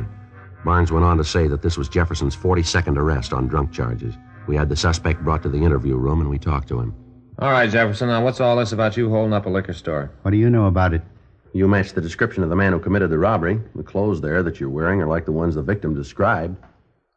Barnes 0.68 0.92
went 0.92 1.06
on 1.06 1.16
to 1.16 1.24
say 1.24 1.48
that 1.48 1.62
this 1.62 1.78
was 1.78 1.88
Jefferson's 1.88 2.36
42nd 2.36 2.98
arrest 2.98 3.32
on 3.32 3.48
drunk 3.48 3.72
charges. 3.72 4.16
We 4.48 4.58
had 4.58 4.68
the 4.68 4.76
suspect 4.76 5.24
brought 5.24 5.42
to 5.44 5.50
the 5.50 5.64
interview 5.64 5.96
room, 5.96 6.20
and 6.20 6.30
we 6.30 6.38
talked 6.38 6.68
to 6.68 6.82
him. 6.82 6.94
All 7.40 7.52
right, 7.52 7.70
Jefferson. 7.70 8.10
Now, 8.10 8.22
what's 8.22 8.42
all 8.42 8.58
this 8.58 8.74
about 8.74 8.98
you 8.98 9.10
holding 9.10 9.32
up 9.32 9.46
a 9.46 9.50
liquor 9.50 9.72
store? 9.72 10.12
What 10.24 10.32
do 10.32 10.38
you 10.38 10.50
know 10.50 10.66
about 10.66 10.94
it? 10.94 11.04
You 11.54 11.70
matched 11.70 11.96
the 11.96 12.02
description 12.02 12.44
of 12.44 12.50
the 12.50 12.58
man 12.58 12.74
who 12.74 12.80
committed 12.80 13.10
the 13.12 13.18
robbery. 13.18 13.62
The 13.76 13.84
clothes 13.84 14.20
there 14.20 14.44
that 14.44 14.60
you're 14.60 14.70
wearing 14.70 15.02
are 15.02 15.08
like 15.08 15.24
the 15.24 15.32
ones 15.32 15.56
the 15.56 15.62
victim 15.62 15.96
described. 15.96 16.58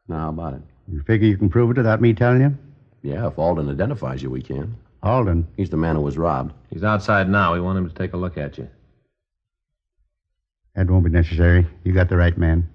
Now, 0.07 0.19
how 0.19 0.29
about 0.29 0.55
it? 0.55 0.63
You 0.87 1.03
figure 1.03 1.27
you 1.27 1.37
can 1.37 1.49
prove 1.49 1.73
it 1.73 1.77
without 1.77 2.01
me 2.01 2.15
telling 2.15 2.43
you? 2.43 2.57
Yeah, 3.03 3.27
if 3.27 3.37
Alden 3.37 3.69
identifies 3.69 4.23
you, 4.23 4.31
we 4.31 4.43
can. 4.43 4.77
Alden. 5.03 5.49
He's 5.57 5.71
the 5.71 5.77
man 5.77 5.97
who 5.97 6.03
was 6.03 6.17
robbed. 6.17 6.55
He's 6.71 6.85
outside 6.85 7.29
now. 7.29 7.55
We 7.55 7.61
want 7.61 7.79
him 7.79 7.89
to 7.89 7.95
take 7.97 8.13
a 8.13 8.17
look 8.17 8.39
at 8.39 8.59
you. 8.59 8.69
That 10.77 10.89
won't 10.89 11.03
be 11.03 11.11
necessary. 11.11 11.67
You 11.83 11.93
got 11.93 12.09
the 12.09 12.17
right 12.17 12.39
man. 12.39 12.69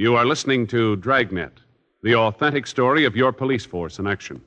You 0.00 0.14
are 0.14 0.24
listening 0.24 0.66
to 0.68 0.96
Dragnet, 0.96 1.60
the 2.02 2.14
authentic 2.14 2.66
story 2.66 3.04
of 3.04 3.16
your 3.16 3.32
police 3.32 3.64
force 3.66 3.98
in 3.98 4.06
action. 4.06 4.40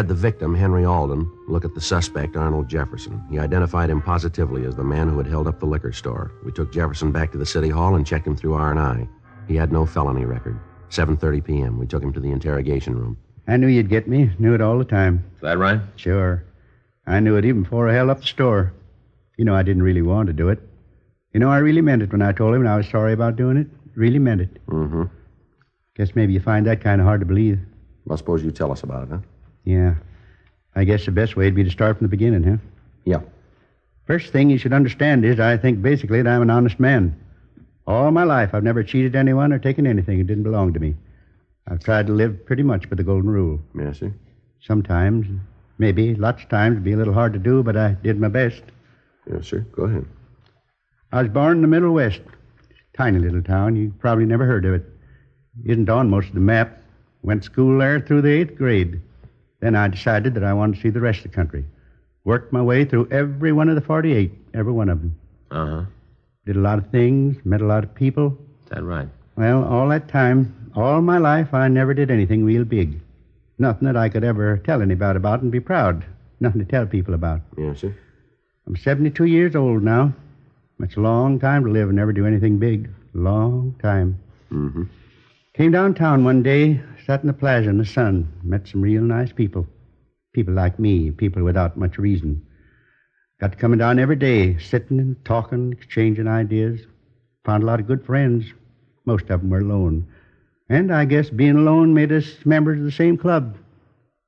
Had 0.00 0.08
the 0.08 0.14
victim, 0.14 0.54
Henry 0.54 0.86
Alden, 0.86 1.30
look 1.46 1.62
at 1.62 1.74
the 1.74 1.80
suspect, 1.82 2.34
Arnold 2.34 2.68
Jefferson. 2.68 3.22
He 3.28 3.38
identified 3.38 3.90
him 3.90 4.00
positively 4.00 4.64
as 4.64 4.74
the 4.74 4.82
man 4.82 5.10
who 5.10 5.18
had 5.18 5.26
held 5.26 5.46
up 5.46 5.60
the 5.60 5.66
liquor 5.66 5.92
store. 5.92 6.32
We 6.42 6.52
took 6.52 6.72
Jefferson 6.72 7.12
back 7.12 7.30
to 7.32 7.38
the 7.38 7.44
city 7.44 7.68
hall 7.68 7.96
and 7.96 8.06
checked 8.06 8.26
him 8.26 8.34
through 8.34 8.54
R&I. 8.54 9.06
He 9.46 9.56
had 9.56 9.72
no 9.72 9.84
felony 9.84 10.24
record. 10.24 10.58
7:30 10.88 11.44
p.m. 11.44 11.78
We 11.78 11.86
took 11.86 12.02
him 12.02 12.14
to 12.14 12.20
the 12.20 12.30
interrogation 12.30 12.96
room. 12.96 13.18
I 13.46 13.58
knew 13.58 13.66
you'd 13.66 13.90
get 13.90 14.08
me. 14.08 14.30
Knew 14.38 14.54
it 14.54 14.62
all 14.62 14.78
the 14.78 14.86
time. 14.86 15.22
Is 15.34 15.42
that 15.42 15.58
right? 15.58 15.82
Sure. 15.96 16.44
I 17.06 17.20
knew 17.20 17.36
it 17.36 17.44
even 17.44 17.64
before 17.64 17.86
I 17.86 17.92
held 17.92 18.08
up 18.08 18.22
the 18.22 18.26
store. 18.26 18.72
You 19.36 19.44
know, 19.44 19.54
I 19.54 19.62
didn't 19.62 19.82
really 19.82 20.00
want 20.00 20.28
to 20.28 20.32
do 20.32 20.48
it. 20.48 20.60
You 21.34 21.40
know, 21.40 21.50
I 21.50 21.58
really 21.58 21.82
meant 21.82 22.00
it 22.00 22.10
when 22.10 22.22
I 22.22 22.32
told 22.32 22.54
him 22.54 22.66
I 22.66 22.78
was 22.78 22.88
sorry 22.88 23.12
about 23.12 23.36
doing 23.36 23.58
it. 23.58 23.66
Really 23.94 24.18
meant 24.18 24.40
it. 24.40 24.66
Mm-hmm. 24.66 25.02
Guess 25.94 26.14
maybe 26.14 26.32
you 26.32 26.40
find 26.40 26.66
that 26.66 26.80
kind 26.80 27.02
of 27.02 27.06
hard 27.06 27.20
to 27.20 27.26
believe. 27.26 27.60
Well, 28.06 28.16
suppose 28.16 28.42
you 28.42 28.50
tell 28.50 28.72
us 28.72 28.82
about 28.82 29.02
it, 29.02 29.10
huh? 29.10 29.18
Yeah. 29.64 29.94
I 30.74 30.84
guess 30.84 31.04
the 31.04 31.12
best 31.12 31.36
way 31.36 31.44
would 31.46 31.54
be 31.54 31.64
to 31.64 31.70
start 31.70 31.98
from 31.98 32.06
the 32.06 32.10
beginning, 32.10 32.42
huh? 32.44 32.56
Yeah. 33.04 33.20
First 34.06 34.32
thing 34.32 34.50
you 34.50 34.58
should 34.58 34.72
understand 34.72 35.24
is 35.24 35.38
I 35.40 35.56
think 35.56 35.82
basically 35.82 36.22
that 36.22 36.30
I'm 36.30 36.42
an 36.42 36.50
honest 36.50 36.80
man. 36.80 37.16
All 37.86 38.10
my 38.10 38.24
life, 38.24 38.50
I've 38.52 38.64
never 38.64 38.82
cheated 38.82 39.16
anyone 39.16 39.52
or 39.52 39.58
taken 39.58 39.86
anything 39.86 40.18
that 40.18 40.26
didn't 40.26 40.44
belong 40.44 40.72
to 40.74 40.80
me. 40.80 40.94
I've 41.68 41.82
tried 41.82 42.06
to 42.06 42.12
live 42.12 42.44
pretty 42.46 42.62
much 42.62 42.88
by 42.88 42.96
the 42.96 43.02
golden 43.04 43.30
rule. 43.30 43.60
Yes, 43.78 43.98
sir. 43.98 44.12
Sometimes, 44.60 45.26
maybe, 45.78 46.14
lots 46.14 46.42
of 46.42 46.48
times, 46.48 46.74
it'd 46.74 46.84
be 46.84 46.92
a 46.92 46.96
little 46.96 47.14
hard 47.14 47.32
to 47.32 47.38
do, 47.38 47.62
but 47.62 47.76
I 47.76 47.92
did 48.02 48.18
my 48.18 48.28
best. 48.28 48.62
Yes, 49.30 49.46
sir. 49.46 49.60
Go 49.72 49.84
ahead. 49.84 50.06
I 51.12 51.22
was 51.22 51.30
born 51.30 51.58
in 51.58 51.62
the 51.62 51.68
Middle 51.68 51.92
West. 51.92 52.20
Tiny 52.96 53.18
little 53.18 53.42
town. 53.42 53.76
You 53.76 53.92
probably 53.98 54.26
never 54.26 54.44
heard 54.44 54.64
of 54.64 54.74
it. 54.74 54.84
Isn't 55.64 55.88
on 55.88 56.10
most 56.10 56.28
of 56.28 56.34
the 56.34 56.40
map. 56.40 56.82
Went 57.22 57.42
to 57.42 57.46
school 57.46 57.78
there 57.78 58.00
through 58.00 58.22
the 58.22 58.30
eighth 58.30 58.56
grade. 58.56 59.00
Then 59.60 59.76
I 59.76 59.88
decided 59.88 60.34
that 60.34 60.44
I 60.44 60.52
wanted 60.52 60.76
to 60.76 60.82
see 60.82 60.90
the 60.90 61.00
rest 61.00 61.18
of 61.18 61.30
the 61.30 61.36
country. 61.36 61.64
Worked 62.24 62.52
my 62.52 62.62
way 62.62 62.84
through 62.84 63.08
every 63.10 63.52
one 63.52 63.68
of 63.68 63.74
the 63.74 63.80
48, 63.80 64.32
every 64.54 64.72
one 64.72 64.88
of 64.88 65.00
them. 65.00 65.16
Uh 65.50 65.66
huh. 65.66 65.84
Did 66.46 66.56
a 66.56 66.60
lot 66.60 66.78
of 66.78 66.90
things, 66.90 67.36
met 67.44 67.60
a 67.60 67.66
lot 67.66 67.84
of 67.84 67.94
people. 67.94 68.36
Is 68.64 68.70
that 68.70 68.82
right? 68.82 69.08
Well, 69.36 69.64
all 69.64 69.88
that 69.88 70.08
time, 70.08 70.70
all 70.74 71.00
my 71.00 71.18
life, 71.18 71.54
I 71.54 71.68
never 71.68 71.94
did 71.94 72.10
anything 72.10 72.44
real 72.44 72.64
big. 72.64 73.00
Nothing 73.58 73.86
that 73.86 73.96
I 73.96 74.08
could 74.08 74.24
ever 74.24 74.58
tell 74.58 74.80
anybody 74.82 75.16
about 75.18 75.42
and 75.42 75.52
be 75.52 75.60
proud. 75.60 76.04
Nothing 76.40 76.60
to 76.60 76.66
tell 76.66 76.86
people 76.86 77.14
about. 77.14 77.40
Yes, 77.58 77.80
sir. 77.80 77.94
I'm 78.66 78.76
72 78.76 79.24
years 79.24 79.54
old 79.54 79.82
now. 79.82 80.14
That's 80.78 80.96
a 80.96 81.00
long 81.00 81.38
time 81.38 81.64
to 81.64 81.70
live 81.70 81.88
and 81.88 81.96
never 81.96 82.12
do 82.12 82.26
anything 82.26 82.58
big. 82.58 82.88
Long 83.12 83.74
time. 83.82 84.18
Mm-hmm. 84.50 84.84
Came 85.54 85.72
downtown 85.72 86.24
one 86.24 86.42
day, 86.42 86.80
sat 87.06 87.22
in 87.22 87.26
the 87.26 87.32
plaza 87.32 87.68
in 87.68 87.78
the 87.78 87.84
sun, 87.84 88.32
met 88.42 88.68
some 88.68 88.82
real 88.82 89.02
nice 89.02 89.32
people. 89.32 89.66
People 90.32 90.54
like 90.54 90.78
me, 90.78 91.10
people 91.10 91.42
without 91.42 91.76
much 91.76 91.98
reason. 91.98 92.46
Got 93.40 93.52
to 93.52 93.58
coming 93.58 93.78
down 93.78 93.98
every 93.98 94.16
day, 94.16 94.58
sitting 94.58 94.98
and 94.98 95.24
talking, 95.24 95.72
exchanging 95.72 96.28
ideas. 96.28 96.80
Found 97.44 97.62
a 97.62 97.66
lot 97.66 97.80
of 97.80 97.86
good 97.86 98.04
friends. 98.04 98.44
Most 99.06 99.30
of 99.30 99.40
them 99.40 99.50
were 99.50 99.60
alone. 99.60 100.06
And 100.68 100.92
I 100.92 101.04
guess 101.04 101.30
being 101.30 101.56
alone 101.56 101.94
made 101.94 102.12
us 102.12 102.26
members 102.44 102.78
of 102.78 102.84
the 102.84 102.92
same 102.92 103.16
club. 103.16 103.56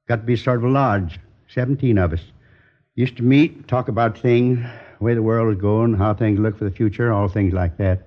Got 0.09 0.17
to 0.17 0.23
be 0.23 0.37
sort 0.37 0.59
of 0.59 0.65
a 0.65 0.69
lodge, 0.69 1.21
17 1.49 1.99
of 1.99 2.15
us. 2.15 2.23
Used 2.95 3.17
to 3.19 3.23
meet, 3.23 3.69
talk 3.69 3.89
about 3.89 4.19
things, 4.19 4.59
the 4.99 5.05
way 5.05 5.15
the 5.15 5.23
world 5.23 5.49
was 5.49 5.59
going, 5.59 5.95
how 5.95 6.15
things 6.15 6.41
look 6.41 6.59
for 6.59 6.65
the 6.65 6.71
future, 6.71 7.13
all 7.13 7.29
things 7.29 7.53
like 7.53 7.77
that. 7.77 8.03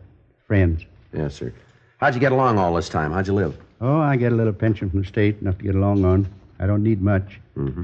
Friends. 0.47 0.85
Yes, 1.13 1.35
sir. 1.35 1.53
How'd 1.99 2.13
you 2.13 2.19
get 2.19 2.31
along 2.31 2.57
all 2.57 2.73
this 2.73 2.89
time? 2.89 3.11
How'd 3.11 3.27
you 3.27 3.33
live? 3.33 3.57
Oh, 3.81 3.97
I 3.97 4.15
get 4.15 4.31
a 4.31 4.35
little 4.35 4.53
pension 4.53 4.89
from 4.89 5.01
the 5.01 5.07
state, 5.07 5.41
enough 5.41 5.57
to 5.57 5.63
get 5.63 5.75
along 5.75 6.05
on. 6.05 6.27
I 6.59 6.65
don't 6.65 6.83
need 6.83 7.01
much. 7.01 7.39
Mm-hmm. 7.57 7.83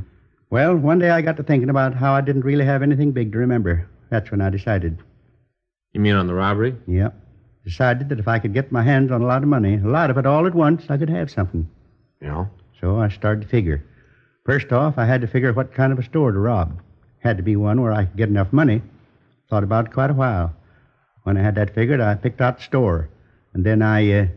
Well, 0.49 0.75
one 0.75 0.99
day 0.99 1.09
I 1.09 1.21
got 1.21 1.37
to 1.37 1.43
thinking 1.43 1.69
about 1.69 1.93
how 1.93 2.13
I 2.13 2.21
didn't 2.21 2.43
really 2.43 2.65
have 2.65 2.81
anything 2.81 3.11
big 3.11 3.31
to 3.31 3.37
remember. 3.37 3.87
That's 4.09 4.31
when 4.31 4.41
I 4.41 4.49
decided. 4.49 4.97
You 5.93 5.99
mean 6.01 6.15
on 6.15 6.27
the 6.27 6.33
robbery? 6.33 6.75
Yep. 6.87 7.15
Decided 7.63 8.09
that 8.09 8.19
if 8.19 8.27
I 8.27 8.39
could 8.39 8.53
get 8.53 8.71
my 8.71 8.81
hands 8.81 9.11
on 9.11 9.21
a 9.21 9.25
lot 9.25 9.43
of 9.43 9.49
money, 9.49 9.75
a 9.75 9.87
lot 9.87 10.09
of 10.09 10.17
it 10.17 10.25
all 10.25 10.47
at 10.47 10.55
once, 10.55 10.85
I 10.89 10.97
could 10.97 11.09
have 11.09 11.29
something. 11.29 11.69
Yeah. 12.21 12.45
So 12.79 12.99
I 12.99 13.09
started 13.09 13.41
to 13.41 13.47
figure. 13.47 13.85
First 14.45 14.71
off, 14.71 14.97
I 14.97 15.05
had 15.05 15.21
to 15.21 15.27
figure 15.27 15.53
what 15.53 15.73
kind 15.73 15.93
of 15.93 15.99
a 15.99 16.03
store 16.03 16.31
to 16.31 16.39
rob. 16.39 16.81
Had 17.19 17.37
to 17.37 17.43
be 17.43 17.55
one 17.55 17.81
where 17.81 17.93
I 17.93 18.05
could 18.05 18.17
get 18.17 18.29
enough 18.29 18.51
money. 18.51 18.81
Thought 19.49 19.63
about 19.63 19.87
it 19.87 19.93
quite 19.93 20.09
a 20.09 20.15
while. 20.15 20.53
When 21.23 21.37
I 21.37 21.41
had 21.41 21.55
that 21.55 21.75
figured, 21.75 22.01
I 22.01 22.15
picked 22.15 22.41
out 22.41 22.57
the 22.57 22.63
store. 22.63 23.09
And 23.53 23.63
then 23.63 23.81
I, 23.81 24.11
uh, 24.11 24.27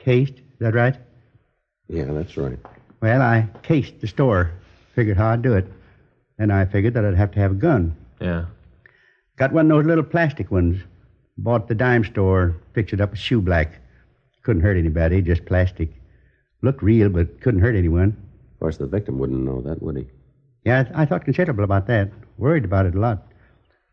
cased. 0.00 0.34
Is 0.34 0.58
that 0.58 0.74
right? 0.74 0.96
Yeah, 1.88 2.04
that's 2.04 2.36
right. 2.36 2.58
Well, 3.00 3.22
I 3.22 3.48
cased 3.62 4.00
the 4.00 4.06
store. 4.06 4.52
Figured 4.94 5.16
how 5.16 5.28
I'd 5.28 5.42
do 5.42 5.54
it. 5.54 5.66
Then 6.38 6.50
I 6.50 6.64
figured 6.64 6.94
that 6.94 7.04
I'd 7.04 7.14
have 7.14 7.32
to 7.32 7.40
have 7.40 7.52
a 7.52 7.54
gun. 7.54 7.96
Yeah. 8.20 8.46
Got 9.36 9.52
one 9.52 9.70
of 9.70 9.76
those 9.76 9.86
little 9.86 10.04
plastic 10.04 10.50
ones. 10.50 10.82
Bought 11.38 11.62
at 11.62 11.68
the 11.68 11.74
dime 11.74 12.04
store, 12.04 12.56
fixed 12.74 12.92
it 12.92 13.00
up 13.00 13.10
with 13.10 13.18
shoe 13.18 13.40
black. 13.40 13.80
Couldn't 14.42 14.62
hurt 14.62 14.76
anybody, 14.76 15.22
just 15.22 15.46
plastic. 15.46 15.90
Looked 16.62 16.82
real, 16.82 17.08
but 17.08 17.40
couldn't 17.40 17.60
hurt 17.60 17.76
anyone. 17.76 18.16
Of 18.54 18.60
course, 18.60 18.76
the 18.76 18.86
victim 18.86 19.18
wouldn't 19.18 19.44
know 19.44 19.62
that, 19.62 19.82
would 19.82 19.96
he? 19.96 20.06
Yeah, 20.64 20.84
I, 20.94 21.02
I 21.02 21.06
thought 21.06 21.24
considerable 21.24 21.64
about 21.64 21.86
that. 21.86 22.10
Worried 22.36 22.64
about 22.64 22.86
it 22.86 22.94
a 22.94 23.00
lot. 23.00 23.26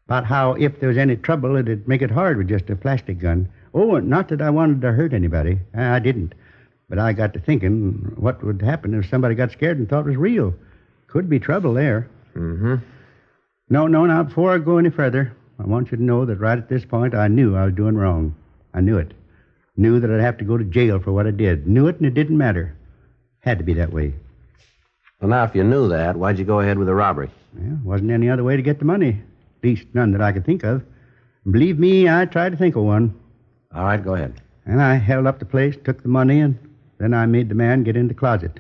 About 0.06 0.26
how 0.26 0.54
if 0.54 0.80
there 0.80 0.90
was 0.90 0.98
any 0.98 1.16
trouble, 1.16 1.56
it'd 1.56 1.88
make 1.88 2.02
it 2.02 2.12
hard 2.12 2.38
with 2.38 2.50
just 2.50 2.70
a 2.70 2.76
plastic 2.76 3.20
gun. 3.20 3.50
Oh, 3.74 4.00
not 4.00 4.30
that 4.30 4.42
I 4.42 4.50
wanted 4.50 4.82
to 4.82 4.92
hurt 4.92 5.14
anybody. 5.14 5.60
I 5.74 5.96
I 5.96 6.00
didn't. 6.00 6.34
But 6.90 7.00
I 7.00 7.14
got 7.14 7.34
to 7.34 7.40
thinking 7.40 8.14
what 8.16 8.44
would 8.44 8.62
happen 8.62 8.94
if 8.94 9.10
somebody 9.10 9.36
got 9.36 9.52
scared 9.52 9.78
and 9.78 9.90
thought 9.90 10.06
it 10.06 10.10
was 10.10 10.18
real. 10.18 10.54
Could 11.08 11.30
be 11.30 11.40
trouble 11.40 11.74
there. 11.74 12.10
Mm-hmm. 12.36 12.76
No, 13.70 13.88
no, 13.88 14.06
now, 14.06 14.24
before 14.24 14.54
I 14.54 14.60
go 14.60 14.78
any 14.78 14.90
further, 14.90 15.36
I 15.60 15.64
want 15.64 15.92
you 15.92 15.98
to 15.98 16.04
know 16.04 16.26
that 16.26 16.40
right 16.40 16.58
at 16.58 16.70
this 16.70 16.86
point, 16.86 17.14
I 17.14 17.28
knew 17.28 17.56
I 17.56 17.66
was 17.66 17.74
doing 17.74 17.98
wrong. 17.98 18.36
I 18.74 18.80
knew 18.80 18.98
it. 18.98 19.14
Knew 19.76 20.00
that 20.00 20.10
I'd 20.10 20.22
have 20.22 20.38
to 20.38 20.46
go 20.46 20.58
to 20.58 20.64
jail 20.64 21.00
for 21.00 21.12
what 21.12 21.28
I 21.28 21.32
did. 21.32 21.68
Knew 21.68 21.88
it, 21.88 21.98
and 21.98 22.06
it 22.06 22.14
didn't 22.14 22.38
matter. 22.38 22.76
Had 23.40 23.58
to 23.58 23.64
be 23.66 23.74
that 23.74 23.92
way. 23.92 24.14
Well, 25.20 25.30
now, 25.30 25.44
if 25.44 25.56
you 25.56 25.64
knew 25.64 25.90
that, 25.90 26.16
why'd 26.16 26.40
you 26.40 26.46
go 26.46 26.62
ahead 26.62 26.78
with 26.78 26.88
the 26.88 26.96
robbery? 26.96 27.30
Well, 27.54 27.80
wasn't 27.84 28.12
any 28.12 28.30
other 28.30 28.44
way 28.44 28.56
to 28.56 28.62
get 28.62 28.80
the 28.80 28.86
money. 28.86 29.22
At 29.60 29.64
least 29.64 29.88
none 29.94 30.12
that 30.12 30.22
I 30.22 30.32
could 30.32 30.46
think 30.46 30.64
of. 30.64 30.84
Believe 31.50 31.80
me, 31.80 32.08
I 32.08 32.26
tried 32.26 32.52
to 32.52 32.58
think 32.58 32.76
of 32.76 32.84
one. 32.84 33.20
All 33.74 33.84
right, 33.84 34.04
go 34.04 34.16
ahead. 34.16 34.42
And 34.66 34.82
I 34.82 34.96
held 34.96 35.28
up 35.28 35.40
the 35.40 35.46
place, 35.46 35.76
took 35.84 36.02
the 36.02 36.10
money, 36.10 36.40
and 36.40 36.58
then 37.00 37.14
I 37.14 37.26
made 37.26 37.50
the 37.50 37.56
man 37.56 37.84
get 37.84 37.98
in 37.98 38.08
the 38.08 38.14
closet. 38.14 38.60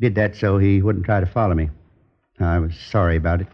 Did 0.00 0.14
that 0.16 0.36
so 0.36 0.58
he 0.58 0.82
wouldn't 0.82 1.04
try 1.04 1.20
to 1.20 1.26
follow 1.26 1.54
me. 1.54 1.70
I 2.38 2.58
was 2.58 2.74
sorry 2.90 3.16
about 3.16 3.40
it. 3.40 3.48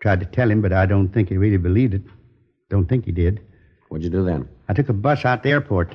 Tried 0.00 0.20
to 0.20 0.26
tell 0.26 0.50
him, 0.50 0.62
but 0.62 0.72
I 0.72 0.86
don't 0.86 1.08
think 1.08 1.28
he 1.28 1.36
really 1.36 1.56
believed 1.56 1.94
it. 1.94 2.02
Don't 2.70 2.88
think 2.88 3.04
he 3.04 3.12
did. 3.12 3.40
What'd 3.88 4.04
you 4.04 4.10
do 4.10 4.24
then? 4.24 4.48
I 4.68 4.74
took 4.74 4.88
a 4.88 4.94
bus 4.94 5.24
out 5.24 5.42
to 5.42 5.48
the 5.48 5.52
airport. 5.52 5.94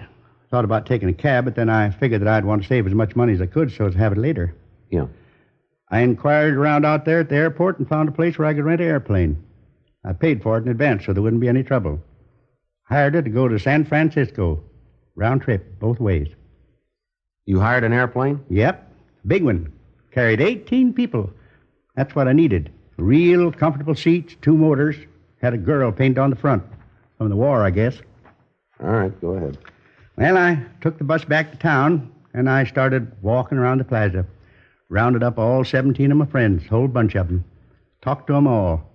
Thought 0.50 0.65
about 0.65 0.86
taking 0.86 1.10
a 1.10 1.13
cab, 1.13 1.45
but 1.45 1.56
then 1.56 1.69
I 1.69 1.89
figured 1.89 2.21
that 2.21 2.28
I'd 2.28 2.45
want 2.45 2.62
to 2.62 2.67
save 2.67 2.88
as 2.88 2.93
much 2.93 3.15
money 3.15 3.34
as 3.34 3.41
I 3.41 3.47
could 3.47 3.71
so 3.71 3.88
as 3.88 3.93
to 3.93 4.00
have 4.00 4.13
it 4.13 4.17
later. 4.17 4.56
Yeah. 4.89 5.08
I 5.89 6.02
inquired 6.02 6.56
around 6.56 6.86
out 6.86 7.06
there 7.06 7.21
at 7.21 7.30
the 7.30 7.36
airport 7.36 7.80
and 7.80 7.88
found 7.88 8.10
a 8.10 8.13
place 8.13 8.38
where 8.38 8.47
I 8.47 8.54
could 8.54 8.65
rent 8.65 8.82
an 8.82 8.88
airplane. 8.88 9.43
I 10.06 10.13
paid 10.13 10.43
for 10.43 10.58
it 10.58 10.63
in 10.63 10.69
advance 10.69 11.06
so 11.06 11.13
there 11.13 11.23
wouldn't 11.23 11.41
be 11.41 11.50
any 11.50 11.63
trouble. 11.63 12.02
Hired 12.89 13.15
it 13.15 13.23
to 13.23 13.30
go 13.30 13.47
to 13.47 13.60
San 13.60 13.84
Francisco. 13.86 14.63
Round 15.15 15.41
trip, 15.41 15.80
both 15.80 16.00
ways. 16.00 16.30
You 17.45 17.60
hired 17.60 17.84
an 17.84 17.93
airplane? 17.93 18.39
Yep, 18.50 18.91
big 19.26 19.43
one. 19.43 19.73
Carried 20.12 20.41
18 20.41 20.93
people. 20.93 21.30
That's 21.95 22.15
what 22.15 22.28
I 22.28 22.34
needed. 22.34 22.71
Real 22.97 23.52
comfortable 23.52 23.95
seats, 23.95 24.36
two 24.41 24.56
motors. 24.56 24.95
Had 25.41 25.54
a 25.54 25.58
girl 25.58 25.91
painted 25.91 26.19
on 26.19 26.30
the 26.30 26.36
front. 26.36 26.63
From 27.17 27.30
the 27.30 27.36
war, 27.36 27.63
I 27.63 27.71
guess. 27.71 27.97
All 28.80 28.89
right, 28.89 29.21
go 29.21 29.32
ahead. 29.32 29.58
Well, 30.17 30.38
I 30.38 30.63
took 30.82 30.97
the 30.97 31.04
bus 31.04 31.26
back 31.26 31.52
to 31.52 31.58
town, 31.58 32.12
and 32.34 32.50
I 32.50 32.63
started 32.63 33.12
walking 33.21 33.58
around 33.58 33.80
the 33.80 33.84
plaza. 33.84 34.26
Rounded 34.89 35.23
up 35.23 35.38
all 35.38 35.63
17 35.63 36.12
of 36.12 36.17
my 36.17 36.26
friends, 36.26 36.65
whole 36.67 36.88
bunch 36.88 37.15
of 37.15 37.28
them. 37.28 37.43
Talked 38.02 38.28
to 38.28 38.34
to 38.34 38.38
'em 38.38 38.47
all. 38.47 38.89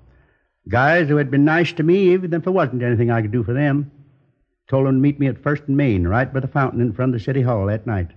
Guys 0.68 1.09
who 1.09 1.16
had 1.16 1.31
been 1.31 1.44
nice 1.44 1.72
to 1.72 1.83
me, 1.83 2.12
even 2.12 2.33
if 2.33 2.44
there 2.44 2.53
wasn't 2.53 2.83
anything 2.83 3.11
I 3.11 3.22
could 3.22 3.33
do 3.33 3.42
for 3.42 3.53
them. 3.53 3.90
Told 4.68 4.87
them 4.87 4.94
to 4.94 5.01
meet 5.01 5.18
me 5.18 5.27
at 5.27 5.42
First 5.42 5.64
and 5.66 5.77
Main, 5.77 6.07
right 6.07 6.33
by 6.33 6.40
the 6.40 6.46
fountain 6.48 6.81
in 6.81 6.92
front 6.92 7.14
of 7.14 7.20
the 7.20 7.25
city 7.25 7.42
hall 7.42 7.66
that 7.66 7.87
night. 7.87 8.09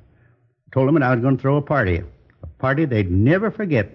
Told 0.73 0.87
them 0.87 0.95
that 0.95 1.03
I 1.03 1.13
was 1.15 1.21
going 1.21 1.37
to 1.37 1.41
throw 1.41 1.57
a 1.57 1.61
party. 1.61 2.03
A 2.43 2.47
party 2.59 2.85
they'd 2.85 3.11
never 3.11 3.49
forget. 3.49 3.91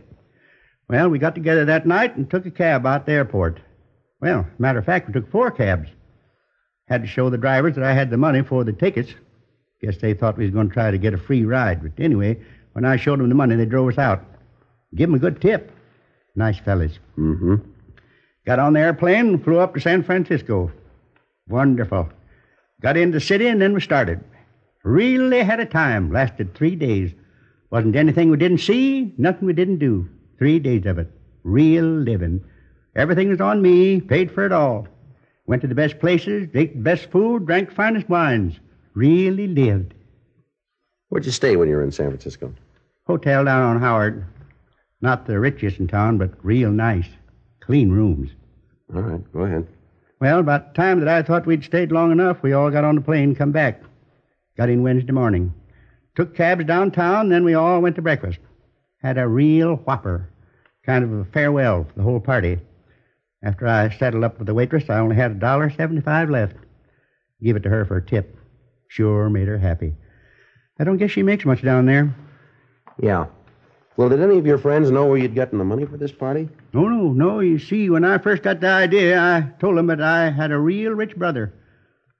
Well, 0.88 1.08
we 1.08 1.20
got 1.20 1.36
together 1.36 1.64
that 1.66 1.86
night 1.86 2.16
and 2.16 2.28
took 2.28 2.46
a 2.46 2.50
cab 2.50 2.84
out 2.84 3.06
the 3.06 3.12
airport. 3.12 3.60
Well, 4.20 4.46
matter 4.58 4.80
of 4.80 4.84
fact, 4.84 5.06
we 5.06 5.12
took 5.12 5.30
four 5.30 5.50
cabs. 5.52 5.88
Had 6.88 7.02
to 7.02 7.06
show 7.08 7.30
the 7.30 7.38
drivers 7.38 7.76
that 7.76 7.84
I 7.84 7.92
had 7.92 8.10
the 8.10 8.16
money 8.16 8.42
for 8.42 8.64
the 8.64 8.72
tickets. 8.72 9.14
Guess 9.80 9.98
they 9.98 10.12
thought 10.14 10.36
we 10.36 10.44
was 10.44 10.52
going 10.52 10.68
to 10.68 10.74
try 10.74 10.90
to 10.90 10.98
get 10.98 11.14
a 11.14 11.18
free 11.18 11.44
ride. 11.44 11.82
But 11.82 12.02
anyway, 12.02 12.38
when 12.72 12.84
I 12.84 12.96
showed 12.96 13.20
them 13.20 13.28
the 13.28 13.34
money, 13.36 13.54
they 13.54 13.64
drove 13.64 13.88
us 13.88 13.98
out. 13.98 14.24
Give 14.94 15.08
'em 15.08 15.14
a 15.14 15.20
good 15.20 15.40
tip. 15.40 15.70
Nice 16.34 16.58
fellas. 16.58 16.98
Mm-hmm. 17.16 17.54
Got 18.50 18.58
on 18.58 18.72
the 18.72 18.80
airplane 18.80 19.28
and 19.28 19.44
flew 19.44 19.60
up 19.60 19.74
to 19.74 19.80
San 19.80 20.02
Francisco. 20.02 20.72
Wonderful. 21.46 22.08
Got 22.82 22.96
into 22.96 23.18
the 23.18 23.24
city 23.24 23.46
and 23.46 23.62
then 23.62 23.72
we 23.72 23.80
started. 23.80 24.24
Really 24.82 25.44
had 25.44 25.60
a 25.60 25.64
time. 25.64 26.10
Lasted 26.10 26.52
three 26.52 26.74
days. 26.74 27.12
Wasn't 27.70 27.94
anything 27.94 28.28
we 28.28 28.38
didn't 28.38 28.58
see, 28.58 29.14
nothing 29.16 29.46
we 29.46 29.52
didn't 29.52 29.78
do. 29.78 30.08
Three 30.36 30.58
days 30.58 30.84
of 30.84 30.98
it. 30.98 31.12
Real 31.44 31.84
living. 31.84 32.42
Everything 32.96 33.28
was 33.28 33.40
on 33.40 33.62
me, 33.62 34.00
paid 34.00 34.32
for 34.32 34.44
it 34.44 34.50
all. 34.50 34.88
Went 35.46 35.62
to 35.62 35.68
the 35.68 35.76
best 35.76 36.00
places, 36.00 36.48
ate 36.52 36.74
the 36.74 36.82
best 36.82 37.08
food, 37.12 37.46
drank 37.46 37.68
the 37.68 37.74
finest 37.76 38.08
wines. 38.08 38.58
Really 38.94 39.46
lived. 39.46 39.94
Where'd 41.08 41.24
you 41.24 41.30
stay 41.30 41.54
when 41.54 41.68
you 41.68 41.76
were 41.76 41.84
in 41.84 41.92
San 41.92 42.08
Francisco? 42.08 42.52
Hotel 43.06 43.44
down 43.44 43.62
on 43.62 43.80
Howard. 43.80 44.26
Not 45.00 45.26
the 45.26 45.38
richest 45.38 45.78
in 45.78 45.86
town, 45.86 46.18
but 46.18 46.32
real 46.44 46.72
nice. 46.72 47.06
Clean 47.60 47.92
rooms. 47.92 48.32
All 48.94 49.02
right, 49.02 49.32
go 49.32 49.40
ahead. 49.40 49.66
Well, 50.20 50.40
about 50.40 50.74
the 50.74 50.82
time 50.82 51.00
that 51.00 51.08
I 51.08 51.22
thought 51.22 51.46
we'd 51.46 51.64
stayed 51.64 51.92
long 51.92 52.12
enough, 52.12 52.42
we 52.42 52.52
all 52.52 52.70
got 52.70 52.84
on 52.84 52.96
the 52.96 53.00
plane 53.00 53.30
and 53.30 53.38
come 53.38 53.52
back. 53.52 53.82
Got 54.56 54.68
in 54.68 54.82
Wednesday 54.82 55.12
morning. 55.12 55.54
Took 56.16 56.34
cabs 56.36 56.64
downtown, 56.64 57.28
then 57.28 57.44
we 57.44 57.54
all 57.54 57.80
went 57.80 57.96
to 57.96 58.02
breakfast. 58.02 58.38
Had 59.02 59.16
a 59.16 59.28
real 59.28 59.76
whopper. 59.76 60.28
Kind 60.84 61.04
of 61.04 61.12
a 61.12 61.24
farewell 61.26 61.84
for 61.84 61.94
the 61.94 62.02
whole 62.02 62.20
party. 62.20 62.58
After 63.42 63.66
I 63.66 63.88
settled 63.96 64.24
up 64.24 64.38
with 64.38 64.46
the 64.46 64.54
waitress, 64.54 64.90
I 64.90 64.98
only 64.98 65.16
had 65.16 65.30
a 65.30 65.34
dollar 65.34 65.70
seventy-five 65.70 66.28
left. 66.28 66.56
Give 67.42 67.56
it 67.56 67.62
to 67.62 67.70
her 67.70 67.86
for 67.86 67.96
a 67.96 68.04
tip. 68.04 68.36
Sure 68.88 69.30
made 69.30 69.48
her 69.48 69.56
happy. 69.56 69.94
I 70.78 70.84
don't 70.84 70.98
guess 70.98 71.10
she 71.10 71.22
makes 71.22 71.46
much 71.46 71.62
down 71.62 71.86
there. 71.86 72.14
Yeah. 73.00 73.26
Well, 73.96 74.08
did 74.10 74.20
any 74.20 74.36
of 74.36 74.46
your 74.46 74.58
friends 74.58 74.90
know 74.90 75.06
where 75.06 75.16
you'd 75.16 75.34
gotten 75.34 75.58
the 75.58 75.64
money 75.64 75.86
for 75.86 75.96
this 75.96 76.12
party? 76.12 76.48
No, 76.72 76.88
no, 76.88 77.12
no. 77.12 77.40
You 77.40 77.58
see, 77.58 77.90
when 77.90 78.04
I 78.04 78.18
first 78.18 78.42
got 78.42 78.60
the 78.60 78.68
idea, 78.68 79.18
I 79.20 79.50
told 79.60 79.78
him 79.78 79.86
that 79.88 80.00
I 80.00 80.30
had 80.30 80.52
a 80.52 80.58
real 80.58 80.92
rich 80.92 81.16
brother. 81.16 81.52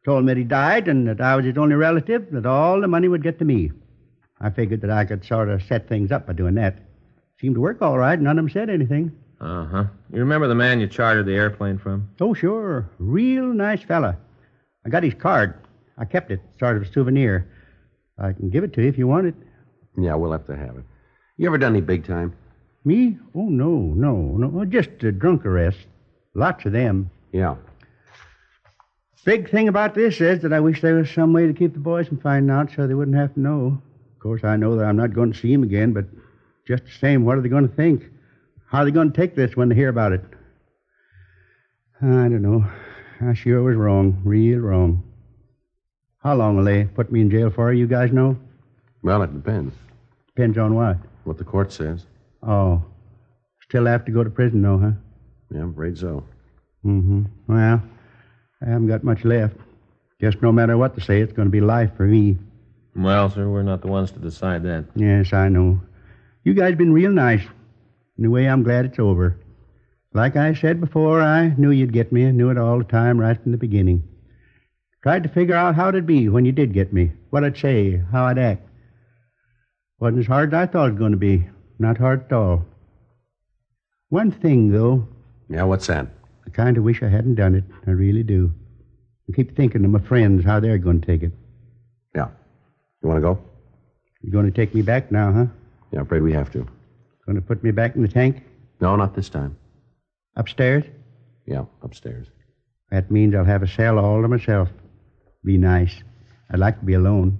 Told 0.04 0.20
him 0.20 0.26
that 0.26 0.36
he 0.36 0.44
died 0.44 0.88
and 0.88 1.06
that 1.08 1.20
I 1.20 1.36
was 1.36 1.44
his 1.44 1.58
only 1.58 1.76
relative, 1.76 2.30
that 2.32 2.46
all 2.46 2.80
the 2.80 2.88
money 2.88 3.06
would 3.08 3.22
get 3.22 3.38
to 3.38 3.44
me. 3.44 3.70
I 4.40 4.50
figured 4.50 4.80
that 4.80 4.90
I 4.90 5.04
could 5.04 5.24
sort 5.24 5.50
of 5.50 5.62
set 5.62 5.88
things 5.88 6.10
up 6.10 6.26
by 6.26 6.32
doing 6.32 6.54
that. 6.54 6.78
Seemed 7.40 7.54
to 7.56 7.60
work 7.60 7.82
all 7.82 7.98
right. 7.98 8.18
None 8.18 8.38
of 8.38 8.44
them 8.44 8.50
said 8.50 8.70
anything. 8.70 9.12
Uh 9.40 9.66
huh. 9.66 9.84
You 10.12 10.20
remember 10.20 10.48
the 10.48 10.54
man 10.54 10.80
you 10.80 10.86
chartered 10.86 11.26
the 11.26 11.34
airplane 11.34 11.78
from? 11.78 12.08
Oh, 12.20 12.34
sure. 12.34 12.90
Real 12.98 13.44
nice 13.44 13.82
fella. 13.82 14.16
I 14.84 14.88
got 14.88 15.02
his 15.02 15.14
card. 15.14 15.54
I 15.98 16.06
kept 16.06 16.30
it, 16.30 16.40
sort 16.58 16.76
of 16.76 16.82
a 16.82 16.92
souvenir. 16.92 17.46
I 18.18 18.32
can 18.32 18.50
give 18.50 18.64
it 18.64 18.72
to 18.74 18.82
you 18.82 18.88
if 18.88 18.98
you 18.98 19.06
want 19.06 19.26
it. 19.26 19.34
Yeah, 19.98 20.14
we'll 20.14 20.32
have 20.32 20.46
to 20.46 20.56
have 20.56 20.76
it. 20.76 20.84
You 21.36 21.46
ever 21.46 21.58
done 21.58 21.72
any 21.72 21.80
big 21.82 22.06
time? 22.06 22.34
Me? 22.84 23.18
Oh, 23.34 23.48
no, 23.48 23.70
no, 23.70 24.14
no. 24.36 24.60
Oh, 24.60 24.64
just 24.64 24.90
a 25.02 25.12
drunk 25.12 25.44
arrest. 25.44 25.78
Lots 26.34 26.64
of 26.64 26.72
them. 26.72 27.10
Yeah. 27.32 27.56
Big 29.24 29.50
thing 29.50 29.68
about 29.68 29.94
this 29.94 30.20
is 30.20 30.40
that 30.42 30.52
I 30.52 30.60
wish 30.60 30.80
there 30.80 30.94
was 30.94 31.10
some 31.10 31.32
way 31.32 31.46
to 31.46 31.52
keep 31.52 31.74
the 31.74 31.78
boys 31.78 32.08
from 32.08 32.20
finding 32.20 32.50
out 32.50 32.70
so 32.74 32.86
they 32.86 32.94
wouldn't 32.94 33.16
have 33.16 33.34
to 33.34 33.40
know. 33.40 33.82
Of 34.14 34.18
course, 34.22 34.44
I 34.44 34.56
know 34.56 34.76
that 34.76 34.86
I'm 34.86 34.96
not 34.96 35.12
going 35.12 35.32
to 35.32 35.38
see 35.38 35.52
him 35.52 35.62
again, 35.62 35.92
but 35.92 36.06
just 36.66 36.84
the 36.84 36.90
same, 36.90 37.24
what 37.24 37.36
are 37.36 37.42
they 37.42 37.48
going 37.50 37.68
to 37.68 37.74
think? 37.74 38.04
How 38.66 38.78
are 38.78 38.84
they 38.86 38.90
going 38.90 39.12
to 39.12 39.16
take 39.16 39.34
this 39.34 39.56
when 39.56 39.68
they 39.68 39.74
hear 39.74 39.88
about 39.90 40.12
it? 40.12 40.24
I 42.00 42.28
don't 42.28 42.42
know. 42.42 42.64
I 43.20 43.34
sure 43.34 43.62
was 43.62 43.76
wrong, 43.76 44.22
real 44.24 44.60
wrong. 44.60 45.02
How 46.22 46.34
long 46.34 46.56
will 46.56 46.64
they 46.64 46.84
put 46.84 47.12
me 47.12 47.20
in 47.20 47.30
jail 47.30 47.50
for, 47.50 47.72
you 47.72 47.86
guys 47.86 48.12
know? 48.12 48.38
Well, 49.02 49.22
it 49.22 49.34
depends. 49.34 49.74
Depends 50.28 50.56
on 50.56 50.74
what. 50.74 50.96
What 51.24 51.36
the 51.36 51.44
court 51.44 51.72
says. 51.72 52.06
Oh. 52.42 52.82
Still 53.62 53.86
have 53.86 54.04
to 54.06 54.12
go 54.12 54.24
to 54.24 54.30
prison, 54.30 54.62
though, 54.62 54.78
huh? 54.78 54.92
Yeah, 55.52 55.62
I'm 55.62 55.70
afraid 55.72 55.98
so. 55.98 56.24
Mm-hmm. 56.84 57.24
Well, 57.46 57.82
I 58.62 58.68
haven't 58.68 58.88
got 58.88 59.04
much 59.04 59.24
left. 59.24 59.56
Guess 60.20 60.34
no 60.42 60.52
matter 60.52 60.76
what 60.76 60.94
they 60.94 61.02
say, 61.02 61.20
it's 61.20 61.32
going 61.32 61.46
to 61.46 61.52
be 61.52 61.60
life 61.60 61.90
for 61.96 62.04
me. 62.06 62.38
Well, 62.96 63.30
sir, 63.30 63.48
we're 63.48 63.62
not 63.62 63.82
the 63.82 63.88
ones 63.88 64.10
to 64.12 64.18
decide 64.18 64.64
that. 64.64 64.86
Yes, 64.94 65.32
I 65.32 65.48
know. 65.48 65.80
You 66.44 66.54
guys 66.54 66.74
been 66.74 66.92
real 66.92 67.10
nice. 67.10 67.42
In 68.18 68.24
a 68.24 68.30
way, 68.30 68.46
I'm 68.46 68.62
glad 68.62 68.84
it's 68.86 68.98
over. 68.98 69.38
Like 70.12 70.36
I 70.36 70.54
said 70.54 70.80
before, 70.80 71.22
I 71.22 71.54
knew 71.56 71.70
you'd 71.70 71.92
get 71.92 72.12
me. 72.12 72.26
I 72.26 72.32
knew 72.32 72.50
it 72.50 72.58
all 72.58 72.78
the 72.78 72.84
time 72.84 73.18
right 73.18 73.40
from 73.40 73.52
the 73.52 73.58
beginning. 73.58 74.02
Tried 75.02 75.22
to 75.22 75.28
figure 75.28 75.54
out 75.54 75.76
how 75.76 75.88
it'd 75.88 76.06
be 76.06 76.28
when 76.28 76.44
you 76.44 76.52
did 76.52 76.74
get 76.74 76.92
me, 76.92 77.12
what 77.30 77.44
I'd 77.44 77.56
say, 77.56 78.02
how 78.12 78.24
I'd 78.24 78.38
act. 78.38 78.68
Wasn't 79.98 80.18
as 80.18 80.26
hard 80.26 80.52
as 80.52 80.58
I 80.58 80.66
thought 80.66 80.88
it 80.88 80.92
was 80.92 80.98
going 80.98 81.12
to 81.12 81.18
be. 81.18 81.48
Not 81.80 81.96
hard 81.96 82.26
at 82.26 82.32
all. 82.32 82.66
One 84.10 84.30
thing, 84.30 84.70
though, 84.70 85.08
Yeah, 85.48 85.62
what's 85.64 85.86
that? 85.86 86.06
I 86.46 86.50
kind 86.50 86.76
of 86.76 86.84
wish 86.84 87.02
I 87.02 87.08
hadn't 87.08 87.36
done 87.36 87.54
it. 87.54 87.64
I 87.86 87.92
really 87.92 88.22
do. 88.22 88.52
I 89.28 89.32
keep 89.34 89.56
thinking 89.56 89.84
of 89.84 89.90
my 89.90 89.98
friends, 90.00 90.44
how 90.44 90.60
they're 90.60 90.76
going 90.78 91.00
to 91.00 91.06
take 91.06 91.22
it. 91.22 91.32
Yeah. 92.14 92.28
You 93.02 93.08
want 93.08 93.16
to 93.16 93.22
go? 93.22 93.38
You're 94.20 94.32
going 94.32 94.44
to 94.44 94.52
take 94.52 94.74
me 94.74 94.82
back 94.82 95.10
now, 95.10 95.32
huh? 95.32 95.46
Yeah, 95.90 96.00
I'm 96.00 96.06
afraid 96.06 96.22
we 96.22 96.34
have 96.34 96.52
to. 96.52 96.66
Going 97.24 97.36
to 97.36 97.40
put 97.40 97.64
me 97.64 97.70
back 97.70 97.96
in 97.96 98.02
the 98.02 98.08
tank? 98.08 98.42
No, 98.80 98.94
not 98.96 99.14
this 99.16 99.30
time. 99.30 99.56
Upstairs? 100.36 100.84
Yeah, 101.46 101.64
upstairs. 101.82 102.26
That 102.90 103.10
means 103.10 103.34
I'll 103.34 103.44
have 103.44 103.62
a 103.62 103.68
cell 103.68 103.98
all 103.98 104.20
to 104.20 104.28
myself. 104.28 104.68
Be 105.44 105.56
nice. 105.56 105.94
I'd 106.50 106.58
like 106.58 106.78
to 106.80 106.84
be 106.84 106.94
alone. 106.94 107.38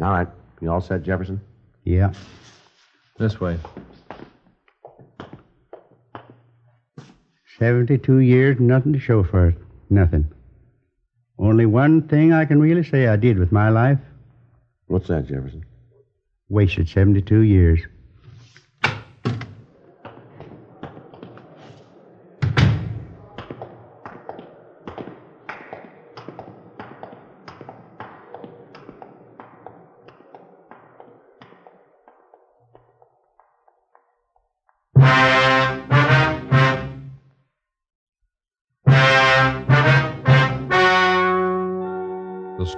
All 0.00 0.10
right. 0.12 0.28
You 0.60 0.70
all 0.70 0.80
set, 0.80 1.02
Jefferson? 1.02 1.40
Yeah. 1.84 2.12
This 3.18 3.40
way. 3.40 3.58
72 7.58 8.18
years, 8.18 8.60
nothing 8.60 8.92
to 8.92 8.98
show 9.00 9.24
for 9.24 9.48
it. 9.48 9.56
Nothing. 9.90 10.30
Only 11.38 11.66
one 11.66 12.06
thing 12.08 12.32
I 12.32 12.44
can 12.44 12.60
really 12.60 12.84
say 12.84 13.08
I 13.08 13.16
did 13.16 13.38
with 13.38 13.52
my 13.52 13.68
life 13.68 13.98
What's 14.88 15.08
that, 15.08 15.26
Jefferson? 15.26 15.64
wasted 16.48 16.88
72 16.88 17.40
years. 17.40 17.80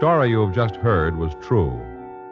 Story 0.01 0.31
you 0.31 0.41
have 0.41 0.55
just 0.55 0.77
heard 0.77 1.15
was 1.19 1.35
true. 1.43 1.79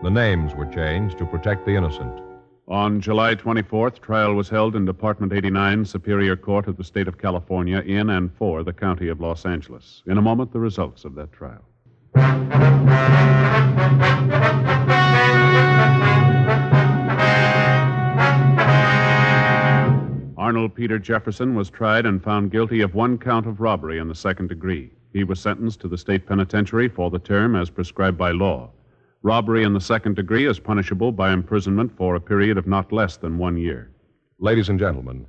The 0.03 0.09
names 0.09 0.55
were 0.55 0.65
changed 0.65 1.19
to 1.19 1.27
protect 1.27 1.67
the 1.67 1.77
innocent. 1.77 2.19
On 2.67 2.99
July 2.99 3.35
24th, 3.35 4.01
trial 4.01 4.33
was 4.33 4.49
held 4.49 4.75
in 4.75 4.87
Department 4.87 5.35
89, 5.35 5.85
Superior 5.85 6.35
Court 6.35 6.67
of 6.67 6.79
the 6.79 6.83
State 6.83 7.09
of 7.09 7.19
California, 7.19 7.81
in 7.81 8.09
and 8.09 8.33
for 8.33 8.63
the 8.63 8.73
County 8.73 9.09
of 9.09 9.21
Los 9.21 9.45
Angeles. 9.45 10.03
In 10.07 10.17
a 10.17 10.23
moment, 10.23 10.51
the 10.51 10.59
results 10.59 11.05
of 11.05 11.15
that 11.17 11.31
trial. 11.31 11.63
Arnold 20.39 20.75
Peter 20.75 20.99
Jefferson 20.99 21.55
was 21.55 21.69
tried 21.69 22.07
and 22.07 22.25
found 22.25 22.51
guilty 22.51 22.81
of 22.81 22.95
one 22.95 23.19
count 23.19 23.47
of 23.47 23.61
robbery 23.61 23.99
in 23.99 24.09
the 24.09 24.15
second 24.15 24.49
degree. 24.49 24.91
He 25.13 25.25
was 25.25 25.41
sentenced 25.41 25.81
to 25.81 25.89
the 25.89 25.99
state 25.99 26.27
penitentiary 26.27 26.89
for 26.89 27.11
the 27.11 27.19
term 27.19 27.57
as 27.57 27.71
prescribed 27.71 28.19
by 28.19 28.31
law. 28.33 28.71
Robbery 29.23 29.65
in 29.65 29.73
the 29.73 29.81
second 29.81 30.17
degree 30.17 30.47
is 30.47 30.61
punishable 30.61 31.13
by 31.13 31.33
imprisonment 31.33 31.97
for 31.97 32.15
a 32.15 32.21
period 32.21 32.57
of 32.59 32.67
not 32.67 32.93
less 32.93 33.17
than 33.17 33.39
one 33.39 33.57
year. 33.57 33.91
Ladies 34.39 34.69
and 34.69 34.79
gentlemen, 34.79 35.27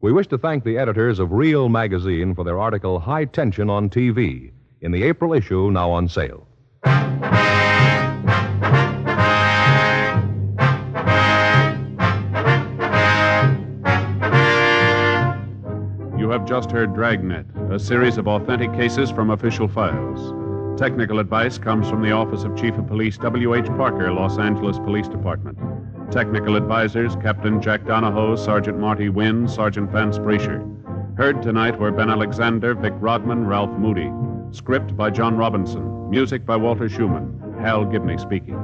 we 0.00 0.12
wish 0.12 0.26
to 0.28 0.38
thank 0.38 0.64
the 0.64 0.78
editors 0.78 1.18
of 1.18 1.32
Real 1.32 1.68
Magazine 1.68 2.34
for 2.34 2.44
their 2.44 2.58
article 2.58 3.00
High 3.00 3.24
Tension 3.24 3.68
on 3.68 3.90
TV 3.90 4.52
in 4.80 4.92
the 4.92 5.02
April 5.02 5.34
issue 5.34 5.70
now 5.70 5.90
on 5.90 6.08
sale. 6.08 6.46
You 16.30 16.38
have 16.38 16.46
just 16.46 16.70
heard 16.70 16.94
Dragnet, 16.94 17.44
a 17.72 17.78
series 17.80 18.16
of 18.16 18.28
authentic 18.28 18.72
cases 18.72 19.10
from 19.10 19.30
official 19.30 19.66
files. 19.66 20.32
Technical 20.78 21.18
advice 21.18 21.58
comes 21.58 21.90
from 21.90 22.02
the 22.02 22.12
Office 22.12 22.44
of 22.44 22.56
Chief 22.56 22.72
of 22.78 22.86
Police 22.86 23.18
W.H. 23.18 23.66
Parker, 23.76 24.12
Los 24.12 24.38
Angeles 24.38 24.78
Police 24.78 25.08
Department. 25.08 25.58
Technical 26.12 26.54
advisors 26.54 27.16
Captain 27.16 27.60
Jack 27.60 27.84
Donahoe, 27.84 28.36
Sergeant 28.36 28.78
Marty 28.78 29.08
Wynn, 29.08 29.48
Sergeant 29.48 29.90
Vance 29.90 30.20
Brasher. 30.20 30.62
Heard 31.16 31.42
tonight 31.42 31.76
were 31.80 31.90
Ben 31.90 32.08
Alexander, 32.08 32.74
Vic 32.74 32.94
Rodman, 33.00 33.44
Ralph 33.44 33.76
Moody. 33.76 34.12
Script 34.56 34.96
by 34.96 35.10
John 35.10 35.36
Robinson. 35.36 36.08
Music 36.10 36.46
by 36.46 36.54
Walter 36.54 36.88
Schumann. 36.88 37.56
Hal 37.60 37.84
Gibney 37.86 38.18
speaking. 38.18 38.54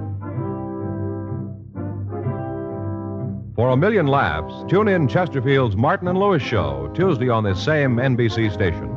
For 3.56 3.70
a 3.70 3.76
million 3.76 4.06
laughs, 4.06 4.52
tune 4.68 4.86
in 4.86 5.08
Chesterfield's 5.08 5.76
Martin 5.76 6.08
and 6.08 6.18
Lewis 6.18 6.42
show 6.42 6.92
Tuesday 6.94 7.30
on 7.30 7.42
this 7.42 7.64
same 7.64 7.96
NBC 7.96 8.52
station. 8.52 8.92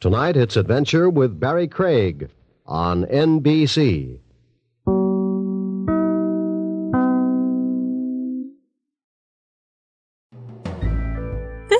Tonight 0.00 0.36
it's 0.36 0.56
Adventure 0.56 1.08
with 1.08 1.38
Barry 1.38 1.68
Craig 1.68 2.28
on 2.66 3.04
NBC. 3.04 4.18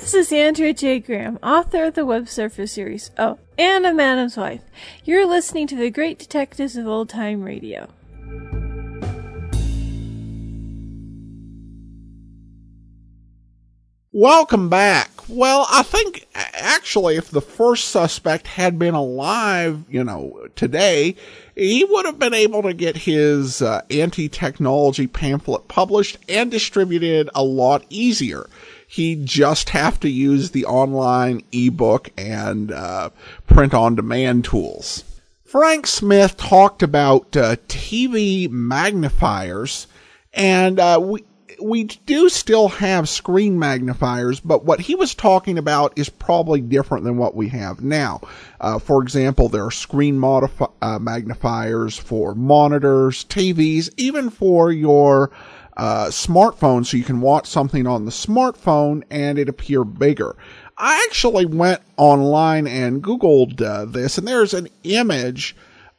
This 0.06 0.14
is 0.14 0.32
Andrea 0.32 0.72
J. 0.72 1.00
Graham, 1.00 1.36
author 1.42 1.86
of 1.86 1.94
the 1.94 2.06
Web 2.06 2.28
Surfer 2.28 2.68
series. 2.68 3.10
Oh, 3.18 3.40
and 3.58 3.84
a 3.84 3.92
Madam's 3.92 4.36
Wife. 4.36 4.62
You're 5.04 5.26
listening 5.26 5.66
to 5.66 5.74
the 5.74 5.90
Great 5.90 6.16
Detectives 6.16 6.76
of 6.76 6.86
Old 6.86 7.08
Time 7.08 7.42
Radio. 7.42 7.88
Welcome 14.12 14.68
back. 14.68 15.10
Well, 15.28 15.66
I 15.68 15.82
think 15.82 16.28
actually 16.36 17.16
if 17.16 17.30
the 17.30 17.40
first 17.40 17.88
suspect 17.88 18.46
had 18.46 18.78
been 18.78 18.94
alive, 18.94 19.82
you 19.90 20.04
know, 20.04 20.46
today, 20.54 21.16
he 21.56 21.82
would 21.82 22.06
have 22.06 22.20
been 22.20 22.32
able 22.32 22.62
to 22.62 22.74
get 22.74 22.96
his 22.96 23.60
uh, 23.60 23.82
anti-technology 23.90 25.08
pamphlet 25.08 25.66
published 25.66 26.18
and 26.28 26.48
distributed 26.48 27.28
a 27.34 27.42
lot 27.42 27.84
easier. 27.90 28.48
He'd 28.86 29.26
just 29.26 29.70
have 29.70 29.98
to 30.00 30.08
use 30.08 30.50
the 30.50 30.64
online 30.64 31.42
ebook 31.52 32.10
and 32.16 32.70
uh, 32.70 33.10
print 33.46 33.74
on 33.74 33.94
demand 33.94 34.44
tools. 34.44 35.04
Frank 35.44 35.86
Smith 35.86 36.36
talked 36.36 36.82
about 36.82 37.36
uh, 37.36 37.56
TV 37.68 38.48
magnifiers 38.50 39.86
and 40.36 40.78
uh, 40.78 41.00
we 41.02 41.24
we 41.60 41.84
do 41.84 42.28
still 42.28 42.68
have 42.68 43.08
screen 43.08 43.58
magnifiers, 43.58 44.40
but 44.40 44.64
what 44.64 44.80
he 44.80 44.94
was 44.94 45.14
talking 45.14 45.58
about 45.58 45.92
is 45.96 46.08
probably 46.08 46.60
different 46.60 47.04
than 47.04 47.16
what 47.16 47.34
we 47.34 47.48
have 47.48 47.82
now. 47.82 48.20
Uh, 48.60 48.78
for 48.78 49.02
example, 49.02 49.48
there 49.48 49.64
are 49.64 49.70
screen 49.70 50.18
modifi- 50.18 50.72
uh, 50.82 50.98
magnifiers 50.98 51.96
for 51.96 52.34
monitors, 52.34 53.24
TVs, 53.24 53.90
even 53.96 54.30
for 54.30 54.70
your 54.70 55.30
uh, 55.76 56.06
smartphone, 56.06 56.84
so 56.84 56.96
you 56.96 57.04
can 57.04 57.20
watch 57.20 57.46
something 57.46 57.86
on 57.86 58.04
the 58.04 58.10
smartphone 58.10 59.02
and 59.10 59.38
it 59.38 59.48
appear 59.48 59.84
bigger. 59.84 60.36
I 60.78 61.06
actually 61.08 61.46
went 61.46 61.80
online 61.96 62.66
and 62.66 63.02
Googled 63.02 63.60
uh, 63.62 63.84
this, 63.86 64.18
and 64.18 64.26
there's 64.26 64.54
an 64.54 64.68
image 64.84 65.56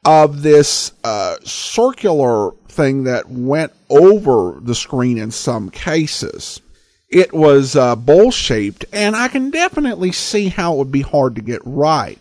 of 0.08 0.42
this 0.42 0.94
uh, 1.04 1.36
circular 1.44 2.52
thing 2.70 3.04
that 3.04 3.30
went 3.30 3.74
over 3.90 4.58
the 4.62 4.74
screen 4.74 5.18
in 5.18 5.32
some 5.32 5.70
cases. 5.70 6.62
It 7.10 7.34
was 7.34 7.76
uh, 7.76 7.98
bowl 7.98 8.32
shaped, 8.32 8.86
and 8.94 9.18
I 9.18 9.28
can 9.28 9.50
definitely 9.50 10.14
see 10.14 10.48
how 10.48 10.74
it 10.74 10.78
would 10.78 10.94
be 10.94 11.02
hard 11.02 11.36
to 11.36 11.42
get 11.42 11.60
right. 11.66 12.18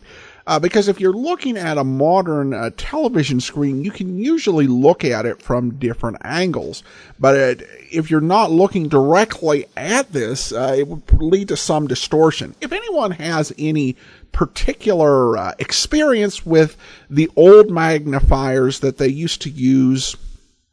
Uh, 0.48 0.58
because 0.58 0.88
if 0.88 1.00
you're 1.00 1.12
looking 1.12 1.56
at 1.56 1.78
a 1.78 1.84
modern 1.84 2.54
uh, 2.54 2.70
television 2.76 3.40
screen, 3.40 3.84
you 3.84 3.92
can 3.92 4.18
usually 4.18 4.66
look 4.66 5.04
at 5.04 5.24
it 5.24 5.40
from 5.40 5.78
different 5.78 6.16
angles. 6.22 6.82
But 7.20 7.36
it, 7.36 7.68
if 7.92 8.10
you're 8.10 8.20
not 8.20 8.50
looking 8.50 8.88
directly 8.88 9.66
at 9.76 10.12
this, 10.12 10.52
uh, 10.52 10.74
it 10.76 10.88
would 10.88 11.02
lead 11.20 11.48
to 11.48 11.56
some 11.56 11.86
distortion. 11.86 12.54
If 12.60 12.72
anyone 12.72 13.12
has 13.12 13.52
any 13.58 13.96
particular 14.32 15.36
uh, 15.36 15.54
experience 15.58 16.44
with 16.44 16.76
the 17.08 17.30
old 17.36 17.70
magnifiers 17.70 18.80
that 18.80 18.98
they 18.98 19.08
used 19.08 19.42
to 19.42 19.50
use, 19.50 20.16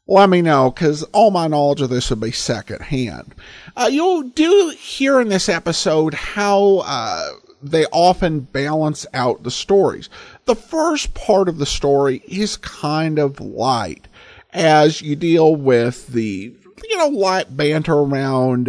let 0.08 0.30
me 0.30 0.42
know 0.42 0.70
because 0.70 1.04
all 1.14 1.32
my 1.32 1.48
knowledge 1.48 1.82
of 1.82 1.90
this 1.90 2.10
would 2.10 2.20
be 2.20 2.32
secondhand. 2.32 3.34
Uh, 3.76 3.90
you'll 3.92 4.24
do 4.24 4.74
hear 4.78 5.22
in 5.22 5.30
this 5.30 5.48
episode 5.48 6.14
how 6.14 6.84
uh, 6.86 7.30
they 7.62 7.86
often 7.86 8.42
balance 8.42 9.06
out 9.14 9.44
the 9.44 9.52
stories. 9.52 10.10
The 10.46 10.56
first 10.56 11.14
part 11.14 11.48
of 11.48 11.58
the 11.58 11.66
story 11.66 12.22
is 12.28 12.58
kind 12.58 13.18
of 13.18 13.40
light 13.40 14.08
as 14.52 15.02
you 15.02 15.16
deal 15.16 15.56
with 15.56 16.08
the, 16.08 16.54
you 16.90 16.98
know, 16.98 17.08
light 17.08 17.56
banter 17.56 17.94
around, 17.94 18.68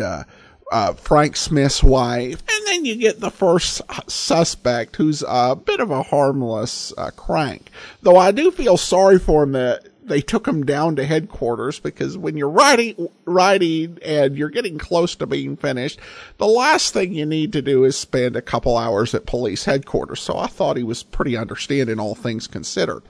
uh, 0.72 0.94
Frank 0.94 1.37
Smith's 1.37 1.83
wife, 1.83 2.42
and 2.48 2.66
then 2.66 2.85
you 2.85 2.96
get 2.96 3.20
the 3.20 3.31
first 3.31 3.83
suspect 4.09 4.96
who's 4.96 5.22
a 5.27 5.57
bit 5.57 5.81
of 5.81 5.90
a 5.90 6.03
harmless 6.03 6.92
uh, 6.96 7.11
crank. 7.11 7.70
Though 8.03 8.16
I 8.16 8.31
do 8.31 8.50
feel 8.50 8.77
sorry 8.77 9.18
for 9.18 9.42
him 9.42 9.53
that 9.53 9.87
they 10.07 10.20
took 10.20 10.46
him 10.46 10.64
down 10.66 10.96
to 10.96 11.05
headquarters 11.05 11.81
because 11.81 12.18
when 12.18 12.37
you're 12.37 12.50
writing, 12.50 13.09
writing 13.24 13.98
and 14.05 14.37
you're 14.37 14.50
getting 14.50 14.79
close 14.79 15.14
to 15.16 15.27
being 15.27 15.57
finished, 15.57 15.98
the 16.37 16.46
last 16.46 16.92
thing 16.92 17.14
you 17.14 17.24
need 17.24 17.53
to 17.55 17.62
do 17.62 17.85
is 17.85 17.96
spend 17.96 18.37
a 18.37 18.42
couple 18.42 18.77
hours 18.77 19.14
at 19.14 19.27
police 19.27 19.64
headquarters. 19.64 20.20
So 20.20 20.37
I 20.37 20.46
thought 20.46 20.77
he 20.77 20.83
was 20.83 21.03
pretty 21.03 21.37
understanding, 21.37 21.98
all 21.98 22.14
things 22.14 22.46
considered. 22.46 23.03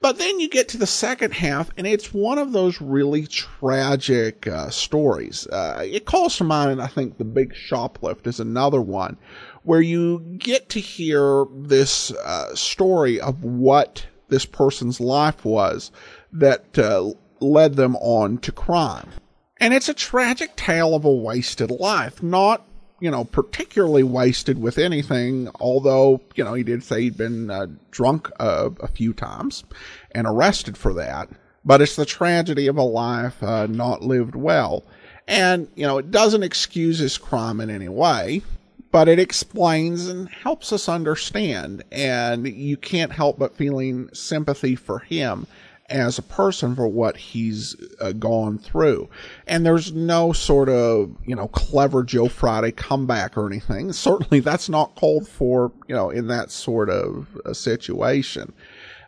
But 0.00 0.18
then 0.18 0.38
you 0.40 0.48
get 0.48 0.68
to 0.68 0.78
the 0.78 0.86
second 0.86 1.32
half, 1.32 1.70
and 1.76 1.86
it's 1.86 2.12
one 2.12 2.38
of 2.38 2.52
those 2.52 2.80
really 2.80 3.26
tragic 3.26 4.46
uh, 4.46 4.70
stories. 4.70 5.46
Uh, 5.46 5.82
it 5.84 6.04
calls 6.04 6.36
to 6.36 6.44
mind, 6.44 6.82
I 6.82 6.86
think, 6.86 7.16
The 7.18 7.24
Big 7.24 7.54
Shoplift 7.54 8.26
is 8.26 8.38
another 8.38 8.80
one, 8.80 9.16
where 9.62 9.80
you 9.80 10.20
get 10.38 10.68
to 10.70 10.80
hear 10.80 11.46
this 11.50 12.12
uh, 12.12 12.54
story 12.54 13.20
of 13.20 13.42
what 13.42 14.06
this 14.28 14.44
person's 14.44 15.00
life 15.00 15.44
was 15.44 15.90
that 16.32 16.78
uh, 16.78 17.10
led 17.40 17.74
them 17.74 17.96
on 17.96 18.38
to 18.38 18.52
crime. 18.52 19.10
And 19.58 19.72
it's 19.72 19.88
a 19.88 19.94
tragic 19.94 20.54
tale 20.56 20.94
of 20.94 21.04
a 21.04 21.10
wasted 21.10 21.70
life, 21.70 22.22
not, 22.22 22.66
you 23.00 23.10
know, 23.10 23.24
particularly 23.24 24.02
wasted 24.02 24.60
with 24.60 24.78
anything, 24.78 25.50
although, 25.60 26.20
you 26.34 26.44
know, 26.44 26.54
he 26.54 26.62
did 26.62 26.82
say 26.82 27.02
he'd 27.02 27.16
been 27.16 27.50
uh, 27.50 27.66
drunk 27.90 28.30
uh, 28.40 28.70
a 28.80 28.88
few 28.88 29.12
times 29.12 29.64
and 30.12 30.26
arrested 30.26 30.76
for 30.78 30.94
that. 30.94 31.28
But 31.64 31.82
it's 31.82 31.96
the 31.96 32.06
tragedy 32.06 32.68
of 32.68 32.76
a 32.76 32.82
life 32.82 33.42
uh, 33.42 33.66
not 33.66 34.02
lived 34.02 34.34
well. 34.34 34.84
And, 35.28 35.68
you 35.74 35.86
know, 35.86 35.98
it 35.98 36.10
doesn't 36.10 36.44
excuse 36.44 36.98
his 36.98 37.18
crime 37.18 37.60
in 37.60 37.68
any 37.68 37.88
way, 37.88 38.42
but 38.92 39.08
it 39.08 39.18
explains 39.18 40.06
and 40.06 40.28
helps 40.28 40.72
us 40.72 40.88
understand. 40.88 41.82
And 41.90 42.46
you 42.46 42.76
can't 42.76 43.12
help 43.12 43.38
but 43.38 43.56
feeling 43.56 44.08
sympathy 44.12 44.76
for 44.76 45.00
him 45.00 45.46
as 45.88 46.18
a 46.18 46.22
person 46.22 46.74
for 46.74 46.88
what 46.88 47.16
he's 47.16 47.76
uh, 48.00 48.12
gone 48.12 48.58
through. 48.58 49.08
And 49.46 49.64
there's 49.64 49.92
no 49.92 50.32
sort 50.32 50.68
of, 50.68 51.14
you 51.24 51.36
know, 51.36 51.48
clever 51.48 52.02
Joe 52.02 52.28
Friday 52.28 52.72
comeback 52.72 53.36
or 53.36 53.46
anything. 53.46 53.92
Certainly 54.06 54.40
that's 54.40 54.68
not 54.68 54.94
called 54.96 55.28
for, 55.28 55.72
you 55.88 55.94
know, 55.94 56.10
in 56.10 56.26
that 56.28 56.50
sort 56.50 56.90
of 56.90 57.28
uh, 57.44 57.52
situation. 57.52 58.52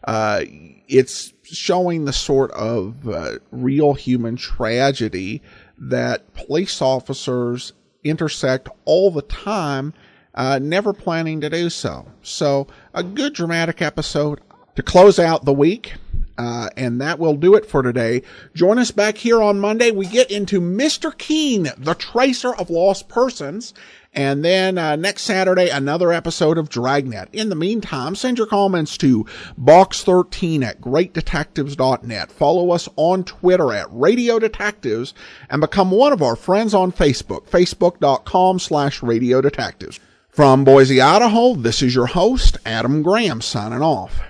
Uh, 0.04 0.44
it's 0.86 1.32
showing 1.42 2.04
the 2.04 2.12
sort 2.12 2.50
of 2.52 3.08
uh, 3.08 3.38
real 3.50 3.94
human 3.94 4.36
tragedy 4.36 5.42
that 5.76 6.32
police 6.34 6.80
officers 6.80 7.72
intersect 8.04 8.68
all 8.84 9.10
the 9.10 9.22
time, 9.22 9.92
uh, 10.34 10.58
never 10.60 10.92
planning 10.92 11.40
to 11.40 11.50
do 11.50 11.68
so. 11.68 12.06
So, 12.22 12.68
a 12.94 13.02
good 13.02 13.34
dramatic 13.34 13.82
episode 13.82 14.40
to 14.76 14.82
close 14.82 15.18
out 15.18 15.44
the 15.44 15.52
week. 15.52 15.94
Uh, 16.38 16.70
and 16.77 17.01
that 17.01 17.18
will 17.18 17.35
do 17.35 17.55
it 17.57 17.66
for 17.66 17.83
today. 17.83 18.22
Join 18.55 18.79
us 18.79 18.92
back 18.92 19.18
here 19.18 19.42
on 19.42 19.59
Monday. 19.59 19.90
We 19.90 20.07
get 20.07 20.31
into 20.31 20.61
Mr. 20.61 21.16
Keen, 21.16 21.68
the 21.77 21.94
tracer 21.94 22.55
of 22.55 22.70
lost 22.70 23.09
persons. 23.09 23.74
And 24.14 24.44
then 24.44 24.79
uh, 24.79 24.96
next 24.96 25.22
Saturday, 25.22 25.68
another 25.68 26.12
episode 26.12 26.57
of 26.57 26.70
Dragnet. 26.70 27.29
In 27.33 27.51
the 27.51 27.57
meantime, 27.57 28.14
send 28.14 28.38
your 28.38 28.46
comments 28.46 28.96
to 28.98 29.24
box13 29.61 30.64
at 30.64 30.81
greatdetectives.net. 30.81 32.31
Follow 32.31 32.70
us 32.70 32.88
on 32.96 33.24
Twitter 33.24 33.72
at 33.72 33.87
Radio 33.90 34.38
Detectives 34.38 35.14
and 35.51 35.61
become 35.61 35.90
one 35.90 36.12
of 36.12 36.22
our 36.22 36.37
friends 36.37 36.72
on 36.72 36.92
Facebook, 36.92 37.48
facebook.com 37.48 38.59
slash 38.61 39.03
Radio 39.03 39.40
Detectives. 39.40 40.01
From 40.31 40.64
Boise, 40.64 41.01
Idaho, 41.01 41.55
this 41.55 41.83
is 41.83 41.96
your 41.96 42.07
host, 42.07 42.59
Adam 42.64 43.03
Graham, 43.03 43.40
signing 43.40 43.83
off. 43.83 44.20